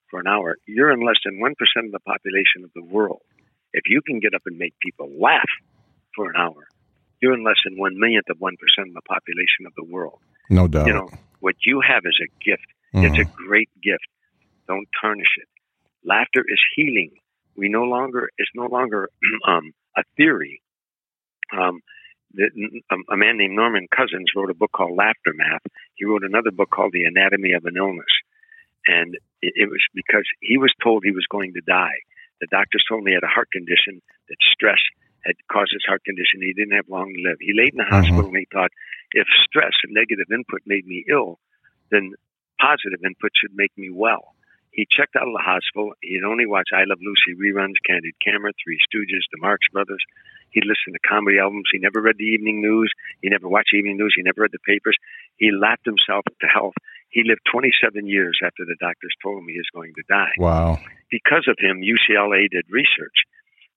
[0.10, 1.52] for an hour, you're in less than 1%
[1.86, 3.22] of the population of the world.
[3.74, 5.50] If you can get up and make people laugh
[6.16, 6.68] for an hour,
[7.22, 10.20] you're in less than one millionth of 1% of the population of the world.
[10.50, 10.88] No doubt.
[10.88, 11.10] You know,
[11.40, 12.68] what you have is a gift.
[12.94, 13.10] Mhm.
[13.20, 14.06] It's a great gift.
[14.68, 15.48] Don't tarnish it.
[16.04, 17.12] Laughter is healing.
[17.56, 19.10] We no longer it's no longer
[19.48, 20.62] um, a theory.
[21.58, 21.82] Um,
[22.34, 22.50] the,
[22.92, 25.62] um, a man named Norman Cousins wrote a book called Laughter Math.
[25.96, 28.12] He wrote another book called The Anatomy of an Illness.
[28.88, 32.04] and it, it was because he was told he was going to die.
[32.42, 34.80] The doctors told him he had a heart condition that stress
[35.26, 36.42] had caused his heart condition.
[36.42, 37.38] He didn't have long to live.
[37.40, 38.72] He laid in the hospital and he thought,
[39.14, 41.40] if stress and negative input made me ill,
[41.90, 42.14] then
[42.62, 44.35] positive input should make me well.
[44.76, 45.96] He checked out of the hospital.
[46.04, 50.04] He'd only watch I Love Lucy reruns, Candid Camera, Three Stooges, The Marx Brothers.
[50.52, 51.72] He'd listen to comedy albums.
[51.72, 52.92] He never read the evening news.
[53.22, 54.12] He never watched evening news.
[54.16, 54.98] He never read the papers.
[55.38, 56.76] He laughed himself to health.
[57.08, 60.36] He lived 27 years after the doctors told him he was going to die.
[60.38, 60.80] Wow.
[61.10, 63.24] Because of him, UCLA did research.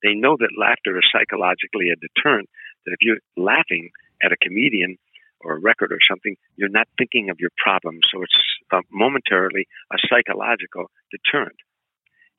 [0.03, 2.51] They know that laughter is psychologically a deterrent,
[2.87, 3.91] that if you're laughing
[4.23, 4.99] at a comedian
[5.41, 8.01] or a record or something, you're not thinking of your problem.
[8.11, 8.35] So it's
[8.73, 11.59] uh, momentarily a psychological deterrent.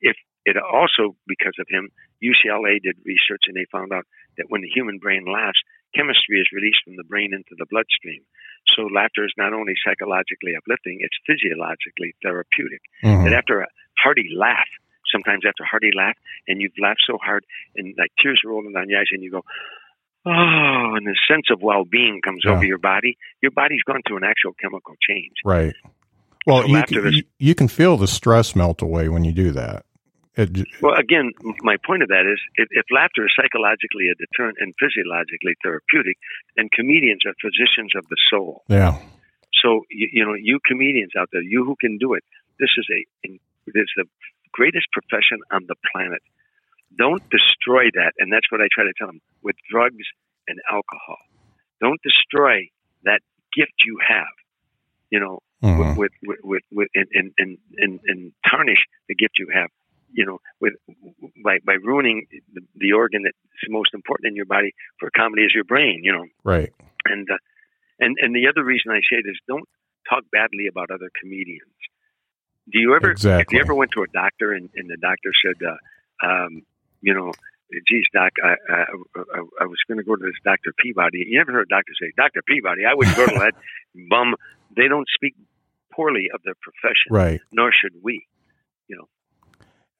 [0.00, 1.90] If it also, because of him,
[2.22, 4.04] UCLA did research and they found out
[4.38, 5.60] that when the human brain laughs,
[5.94, 8.22] chemistry is released from the brain into the bloodstream.
[8.76, 12.80] So laughter is not only psychologically uplifting, it's physiologically therapeutic.
[13.02, 13.26] Mhm.
[13.26, 13.68] And after a
[13.98, 14.68] hearty laugh,
[15.10, 16.16] sometimes after a hearty laugh,
[16.46, 19.30] and you've laughed so hard and like tears are rolling down your eyes and you
[19.30, 19.42] go,
[20.26, 22.52] oh, and the sense of well-being comes Yeah.
[22.52, 23.16] over your body.
[23.42, 25.34] Your body's gone through an actual chemical change.
[25.44, 25.74] Right.
[26.50, 29.84] Well, you can, you, you can feel the stress melt away when you do that.
[30.36, 31.32] It, Well, again,
[31.62, 36.16] my point of that is if, if laughter is psychologically a deterrent and physiologically therapeutic,
[36.56, 38.62] and comedians are physicians of the soul.
[38.68, 38.98] yeah.
[39.62, 42.24] So you, you know, you comedians out there, you who can do it,
[42.58, 43.28] this is a
[43.66, 44.06] this is the
[44.52, 46.22] greatest profession on the planet.
[46.96, 50.06] Don't destroy that, and that's what I try to tell them with drugs
[50.48, 51.18] and alcohol.
[51.80, 52.68] Don't destroy
[53.04, 53.20] that
[53.54, 54.34] gift you have.
[55.10, 55.96] You know, Mhm.
[55.96, 59.68] with with with, with and, and, and, and, and tarnish the gift you have.
[60.12, 60.74] You know, with
[61.44, 63.36] by by ruining the, the organ that's
[63.68, 66.00] most important in your body for comedy is your brain.
[66.02, 66.72] You know, Right.
[67.04, 67.36] and uh,
[68.00, 69.68] and and the other reason I say this: don't
[70.08, 71.76] talk badly about other comedians.
[72.72, 73.10] Do you ever?
[73.12, 73.42] Exactly.
[73.42, 76.62] If you ever went to a doctor and, and the doctor said, uh, um,
[77.02, 77.32] you know,
[77.88, 78.80] geez, doc, I, I,
[79.16, 81.24] I, I was going to go to this Doctor Peabody.
[81.28, 82.82] You ever heard a doctor say, Doctor Peabody?
[82.84, 83.54] I wouldn't go to that
[84.08, 84.34] bum.
[84.76, 85.34] They don't speak
[85.94, 87.40] poorly of their profession, Right.
[87.52, 88.26] nor should we.
[88.88, 89.08] You know.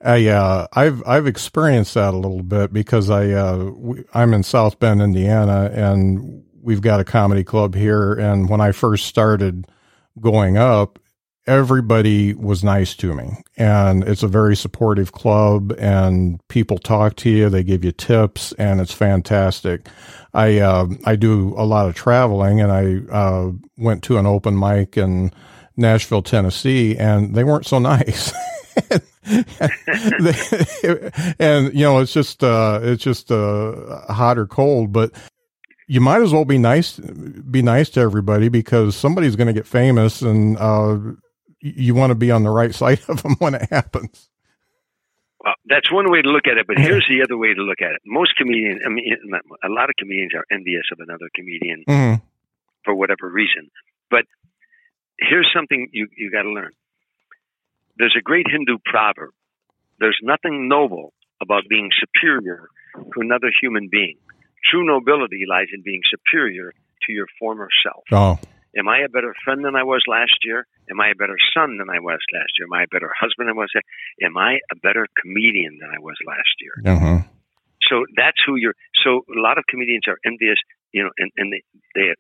[0.03, 4.43] I uh, I've I've experienced that a little bit because I uh, we, I'm in
[4.43, 8.15] South Bend, Indiana, and we've got a comedy club here.
[8.15, 9.67] And when I first started
[10.21, 10.99] going up,
[11.47, 15.75] everybody was nice to me, and it's a very supportive club.
[15.79, 19.87] And people talk to you, they give you tips, and it's fantastic.
[20.33, 24.59] I uh, I do a lot of traveling, and I uh, went to an open
[24.59, 25.31] mic in
[25.81, 28.33] Nashville, Tennessee, and they weren't so nice.
[31.39, 35.11] and you know it's just uh it's just uh hot or cold but
[35.87, 39.67] you might as well be nice be nice to everybody because somebody's going to get
[39.67, 40.99] famous and uh
[41.61, 44.29] you want to be on the right side of them when it happens
[45.45, 47.81] Well, that's one way to look at it, but here's the other way to look
[47.83, 48.01] at it.
[48.05, 49.05] Most comedians, I mean,
[49.65, 52.23] a lot of comedians are envious of another comedian Mhm.
[52.85, 53.71] for whatever reason.
[54.11, 54.25] But
[55.21, 56.73] here's something you, you got to learn.
[57.97, 59.31] There's a great Hindu proverb.
[59.99, 61.13] There's nothing noble
[61.43, 64.17] about being superior to another human being.
[64.71, 66.73] True nobility lies in being superior
[67.07, 68.05] to your former self.
[68.13, 68.39] oh
[68.77, 70.67] Am I a better friend than I was last year?
[70.91, 72.67] Am I a better son than I was last year?
[72.67, 73.73] Am I a better husband than I was?
[74.23, 76.95] Am I a better comedian than I was last year?
[76.95, 77.23] uh-huh.
[77.91, 78.75] So that's who you're.
[79.03, 80.59] So a lot of comedians are envious,
[80.93, 81.63] you know, and, and they,
[81.97, 82.15] they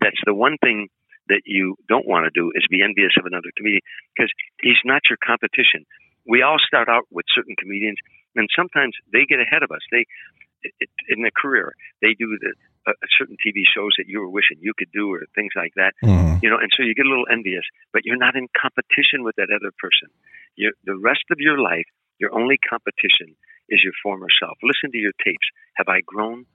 [0.00, 0.88] that's the one thing
[1.28, 3.82] that you don't want to do is be envious of another comedian
[4.14, 5.84] because he's not your competition.
[6.26, 7.98] We all start out with certain comedians,
[8.36, 9.84] and sometimes they get ahead of us.
[9.90, 10.04] They
[11.08, 12.54] in their career they do the
[12.88, 15.92] uh, certain TV shows that you were wishing you could do or things like that
[16.02, 16.42] Mhm.
[16.42, 19.36] you know, and so you get a little envious, but you're not in competition with
[19.36, 20.08] that other person.
[20.56, 21.86] You're, the rest of your life,
[22.18, 23.36] your only competition
[23.68, 24.58] is your former self.
[24.62, 25.48] Listen to your tapes.
[25.74, 26.46] Have I grown?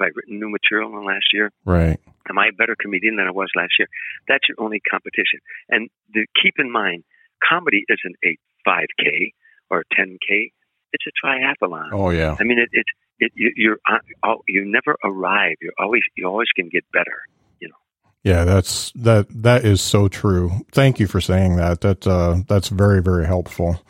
[0.00, 1.52] Have I written new material in the last year?
[1.64, 1.98] right
[2.28, 3.88] Am I a better comedian than I was last year?
[4.28, 5.40] That's your only competition.
[5.68, 7.02] And to keep in mind,
[7.42, 8.36] comedy isn't a
[8.68, 9.32] 5K
[9.70, 10.52] or a 10K.
[10.92, 11.90] It's a triathlon.
[11.92, 12.86] oh yeah I mean, it, it,
[13.18, 13.78] it you, you're
[14.24, 15.56] oh, you never arrive.
[15.60, 17.22] You're always you always can get better.
[17.60, 17.74] You know.
[18.22, 22.68] yeah that's that that is so true thank you for saying that that uh that's
[22.68, 23.82] very very helpful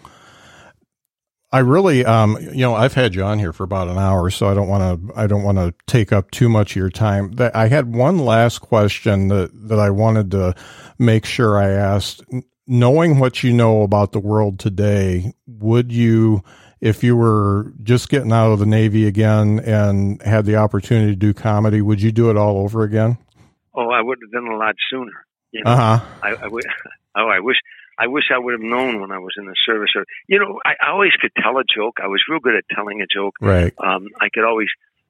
[1.53, 4.49] I really, um, you know, I've had you on here for about an hour, so
[4.49, 7.35] I don't want to, I don't want to take up too much of your time.
[7.55, 10.55] I had one last question that that I wanted to
[10.99, 12.23] make sure I asked.
[12.73, 16.41] Knowing what you know about the world today, would you,
[16.81, 21.17] if you were just getting out of the Navy again and had the opportunity to
[21.17, 23.19] do comedy, would you do it all over again?
[23.75, 25.27] Oh, I would have done a lot sooner.
[25.51, 26.07] You know, Uh huh.
[26.23, 26.65] I, I would.
[27.17, 27.57] Oh, I wish.
[28.01, 29.91] I wish I would have known when I was in the service.
[29.95, 31.99] Or you know, I, I always could tell a joke.
[32.03, 33.35] I was real good at telling a joke.
[33.41, 33.75] Right.
[33.79, 34.69] Um, I could always,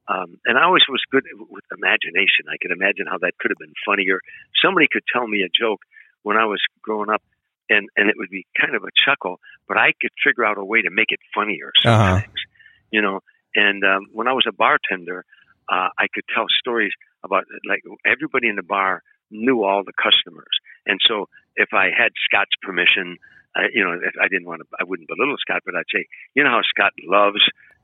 [0.08, 2.50] um, and I always was good with imagination.
[2.50, 4.18] I could imagine how that could have been funnier.
[4.62, 5.80] Somebody could tell me a joke
[6.22, 7.22] when I was growing up,
[7.68, 9.38] and and it would be kind of a chuckle,
[9.68, 12.24] but I could figure out a way to make it funnier sometimes.
[12.24, 12.90] Uh-huh.
[12.90, 13.20] You know,
[13.54, 15.24] and um, when I was a bartender,
[15.70, 20.52] uh, I could tell stories about like everybody in the bar knew all the customers,
[20.86, 23.18] and so if I had Scott's permission,
[23.56, 26.06] uh, you know, if I didn't want to, I wouldn't belittle Scott, but I'd say,
[26.34, 27.42] you know how Scott loves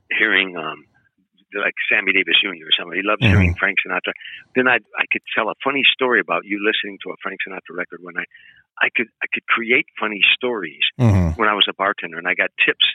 [0.09, 0.85] hearing um,
[1.55, 2.63] like Sammy Davis Jr.
[2.63, 2.99] or somebody.
[3.01, 3.31] He loves mm-hmm.
[3.31, 4.11] hearing Frank Sinatra.
[4.55, 7.75] Then I I could tell a funny story about you listening to a Frank Sinatra
[7.75, 8.25] record when I
[8.81, 11.39] I could I could create funny stories mm-hmm.
[11.39, 12.85] when I was a bartender, and I got tips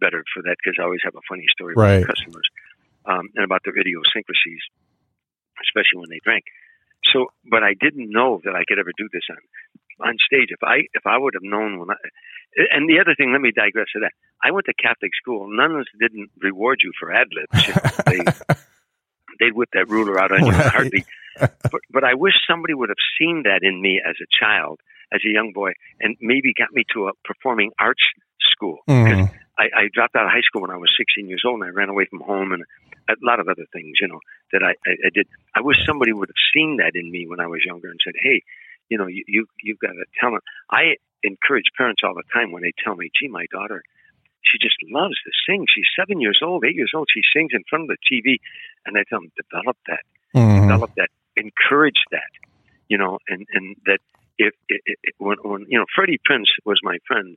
[0.00, 2.02] better for that because I always have a funny story right.
[2.02, 2.48] about customers
[3.06, 4.64] um, and about their idiosyncrasies,
[5.62, 6.44] especially when they drank.
[7.12, 10.48] So, but I didn't know that I could ever do this on on stage.
[10.50, 11.96] If I if I would have known when I,
[12.74, 14.12] and the other thing, let me digress to that.
[14.42, 15.48] I went to Catholic school.
[15.48, 17.66] Nuns didn't reward you for ad libs.
[17.66, 18.54] You know, they
[19.40, 20.72] they'd whip that ruler out on you right.
[20.72, 21.04] hardly.
[21.38, 24.80] But, but I wish somebody would have seen that in me as a child,
[25.12, 28.02] as a young boy, and maybe got me to a performing arts
[28.52, 28.78] school.
[28.88, 29.30] Mm.
[29.58, 31.72] I, I dropped out of high school when I was 16 years old, and I
[31.72, 32.64] ran away from home, and
[33.08, 34.20] a lot of other things, you know,
[34.52, 35.26] that I, I, I did.
[35.54, 38.14] I wish somebody would have seen that in me when I was younger and said,
[38.20, 38.42] "Hey,
[38.88, 42.62] you know, you, you you've got a talent." I encourage parents all the time when
[42.62, 43.82] they tell me, "Gee, my daughter."
[44.44, 45.64] She just loves to sing.
[45.74, 47.08] She's seven years old, eight years old.
[47.12, 48.36] She sings in front of the TV,
[48.84, 50.04] and I tell them, develop that,
[50.36, 50.68] mm-hmm.
[50.68, 52.28] develop that, encourage that,
[52.88, 54.00] you know, and and that
[54.38, 57.36] if, if, if when, when you know Freddie Prinze was my friend,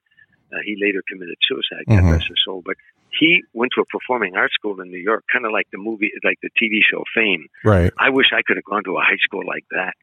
[0.51, 2.11] uh, he later committed suicide, God mm-hmm.
[2.11, 2.61] rest his soul.
[2.65, 2.75] But
[3.11, 6.11] he went to a performing arts school in New York, kind of like the movie,
[6.23, 7.47] like the TV show Fame.
[7.63, 7.91] Right.
[7.97, 9.93] I wish I could have gone to a high school like that,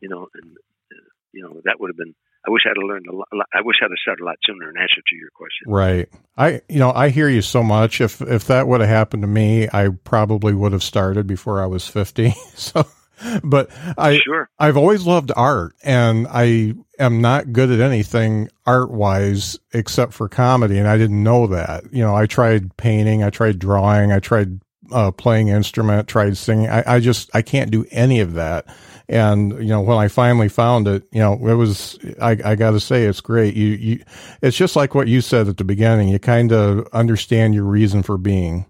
[0.00, 0.56] you know, and
[0.92, 2.14] uh, you know that would have been.
[2.46, 3.28] I wish I'd have learned a lot.
[3.54, 5.64] I wish I'd have started a lot sooner in answer to your question.
[5.66, 6.10] Right.
[6.36, 8.02] I, you know, I hear you so much.
[8.02, 11.66] If if that would have happened to me, I probably would have started before I
[11.66, 12.34] was fifty.
[12.54, 12.86] So
[13.44, 14.48] but I sure.
[14.58, 20.28] I've always loved art and I am not good at anything art wise except for
[20.28, 21.84] comedy and I didn't know that.
[21.92, 24.60] You know, I tried painting, I tried drawing, I tried
[24.92, 26.68] uh, playing instrument, tried singing.
[26.68, 28.66] I, I just I can't do any of that.
[29.08, 32.72] And you know, when I finally found it, you know, it was I, I got
[32.72, 33.54] to say it's great.
[33.54, 34.04] You you,
[34.42, 36.08] it's just like what you said at the beginning.
[36.08, 38.66] You kind of understand your reason for being.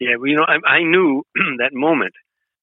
[0.00, 1.22] Yeah, well, you know, I, I knew
[1.60, 2.14] that moment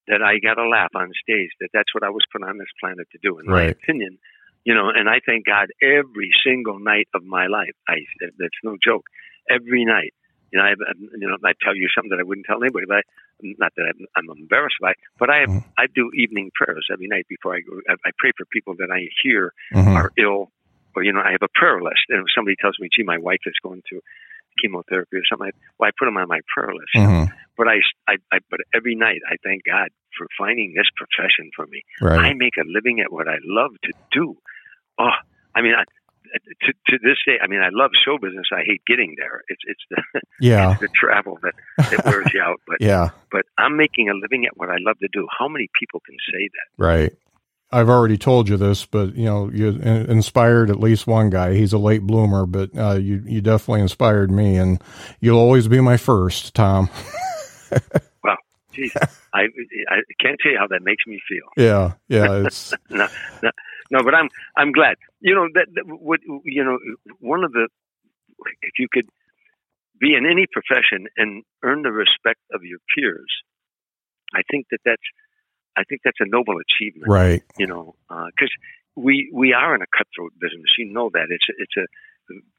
[0.08, 2.72] that I got a laugh on stage that that's what I was put on this
[2.82, 3.40] planet to do.
[3.40, 3.66] In right.
[3.66, 4.18] my opinion,
[4.66, 7.76] you know, and I thank God every single night of my life.
[7.88, 8.04] I
[8.40, 9.06] that's no joke.
[9.50, 10.14] Every night,
[10.52, 10.74] you know, I
[11.16, 13.02] you know I tell you something that I wouldn't tell anybody, but I,
[13.60, 14.94] not that I'm, I'm embarrassed by.
[15.20, 15.70] But I have, mm-hmm.
[15.78, 17.80] I do evening prayers every night before I go.
[17.88, 19.96] I, I pray for people that I hear mm-hmm.
[19.96, 20.52] are ill,
[20.96, 22.10] or you know, I have a prayer list.
[22.10, 24.02] And if somebody tells me, "Gee, my wife is going through
[24.62, 25.52] chemotherapy or something.
[25.78, 26.96] Well, I put them on my prayer list.
[26.96, 27.34] Mm-hmm.
[27.58, 27.78] But I,
[28.08, 31.84] I, I, but every night I thank God for finding this profession for me.
[32.02, 32.20] Right.
[32.20, 34.38] I make a living at what I love to do.
[35.00, 35.18] Oh,
[35.56, 35.84] I mean, I,
[36.34, 38.48] to, to this day, I mean, I love show business.
[38.52, 39.42] I hate getting there.
[39.48, 42.62] It's it's the yeah it's the travel that that wears you out.
[42.68, 45.28] But yeah, but I'm making a living at what I love to do.
[45.38, 46.84] How many people can say that?
[46.84, 47.14] Right.
[47.72, 51.54] I've already told you this, but you know, you inspired at least one guy.
[51.54, 54.82] He's a late bloomer, but uh, you you definitely inspired me, and
[55.20, 56.90] you'll always be my first, Tom.
[58.24, 58.38] well,
[58.72, 58.96] geez,
[59.34, 59.42] I
[59.90, 61.48] I can't tell you how that makes me feel.
[61.58, 63.08] Yeah, yeah, it's no,
[63.44, 63.52] no,
[63.92, 64.96] no, but I'm I'm glad.
[65.20, 66.80] You know that, that what you know
[67.20, 67.68] one of the
[68.62, 69.10] if you could
[70.00, 73.32] be in any profession and earn the respect of your peers,
[74.34, 75.02] I think that that's
[75.78, 77.08] I think that's a noble achievement.
[77.08, 77.44] Right.
[77.58, 80.74] You know, because uh, we we are in a cutthroat business.
[80.78, 81.86] You know that it's it's a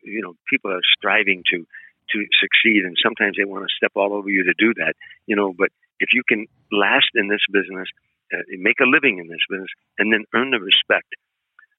[0.02, 4.14] you know people are striving to to succeed, and sometimes they want to step all
[4.14, 4.94] over you to do that.
[5.26, 5.68] You know, but
[6.00, 7.88] if you can last in this business,
[8.32, 11.10] uh, make a living in this business, and then earn the respect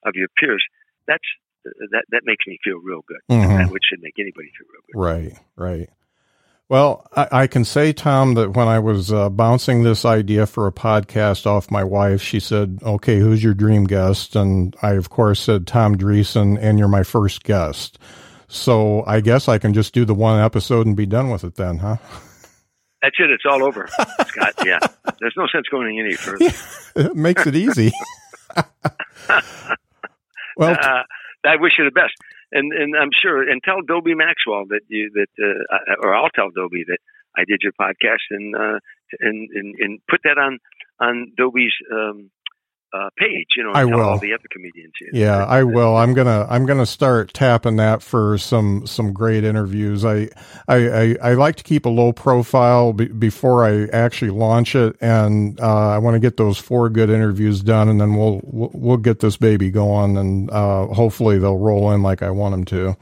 [0.04, 0.64] of your peers,
[1.08, 1.26] that's
[1.92, 3.24] that that makes me feel real good.
[3.32, 3.58] Mm-hmm.
[3.58, 5.00] That would should make anybody feel real good.
[5.00, 5.34] Right.
[5.56, 5.90] Right.
[6.70, 10.68] Well, I, I, can say, Tom, that when I was uh, bouncing this idea for
[10.68, 15.10] a podcast off my wife, she said, "Okay, who's your dream guest?" And I, of
[15.10, 17.98] course, said Tom Dreesen, and you're my first guest.
[18.48, 21.56] So I guess I can just do the one episode and be done with it,
[21.56, 21.98] then, huh?
[23.02, 23.32] That's it.
[23.32, 23.88] It's all over,
[24.28, 24.54] Scott.
[24.64, 24.80] Yeah,
[25.20, 26.52] there's no sense going any further.
[26.96, 27.92] it makes it easy.
[30.56, 31.02] well, uh,
[31.46, 32.14] I wish you the best
[32.52, 36.50] and and I'm sure and tell Dobie Maxwell that you that uh, or I'll tell
[36.50, 37.00] Dobie that
[37.38, 38.80] I did your podcast and uh,
[39.20, 40.60] and, and and put that on
[41.00, 42.32] on Dobie's um,
[42.94, 43.48] uh, page.
[43.56, 44.02] You know, I will.
[44.02, 44.94] all the other comedians.
[45.12, 45.96] Yeah, I will.
[45.96, 50.06] I'm gonna I'm gonna start tapping that for some some great interviews.
[50.06, 50.30] I
[50.68, 54.96] I I, I like to keep a low profile be, before I actually launch it,
[55.02, 58.72] and uh, I want to get those four good interviews done, and then we'll we'll,
[58.74, 62.66] we'll get this baby going, and uh, hopefully they'll roll in like I want them
[62.66, 62.98] to.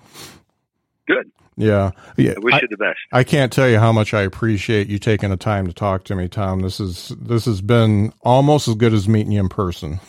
[1.07, 1.31] Good.
[1.57, 2.33] Yeah, yeah.
[2.37, 2.99] I wish I, you the best.
[3.11, 6.15] I can't tell you how much I appreciate you taking the time to talk to
[6.15, 6.61] me, Tom.
[6.61, 9.99] This is this has been almost as good as meeting you in person.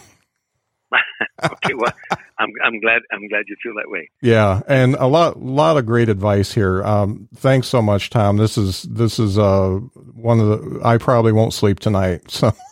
[1.45, 1.93] okay, well,
[2.39, 4.11] I'm I'm glad I'm glad you feel that way.
[4.21, 6.85] Yeah, and a lot lot of great advice here.
[6.85, 8.37] Um, thanks so much, Tom.
[8.37, 9.79] This is this is uh
[10.15, 12.31] one of the I probably won't sleep tonight.
[12.31, 12.53] So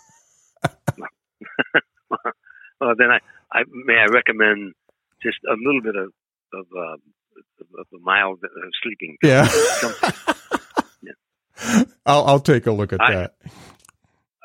[2.80, 3.20] well, then I,
[3.52, 4.74] I may I recommend
[5.22, 6.12] just a little bit of
[6.54, 6.96] of, uh,
[7.78, 8.48] of a mild uh,
[8.82, 9.16] sleeping.
[9.22, 9.48] yeah,
[11.02, 11.82] Yeah.
[12.04, 13.34] I'll I'll take a look at I- that.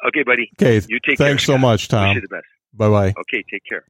[0.08, 0.50] Okay, buddy.
[0.60, 1.28] Okay, You take care.
[1.28, 1.60] thanks so Scott.
[1.62, 2.16] much, Wish Tom.
[2.16, 2.46] you the best.
[2.74, 3.10] Bye bye.
[3.20, 3.84] Okay, take care.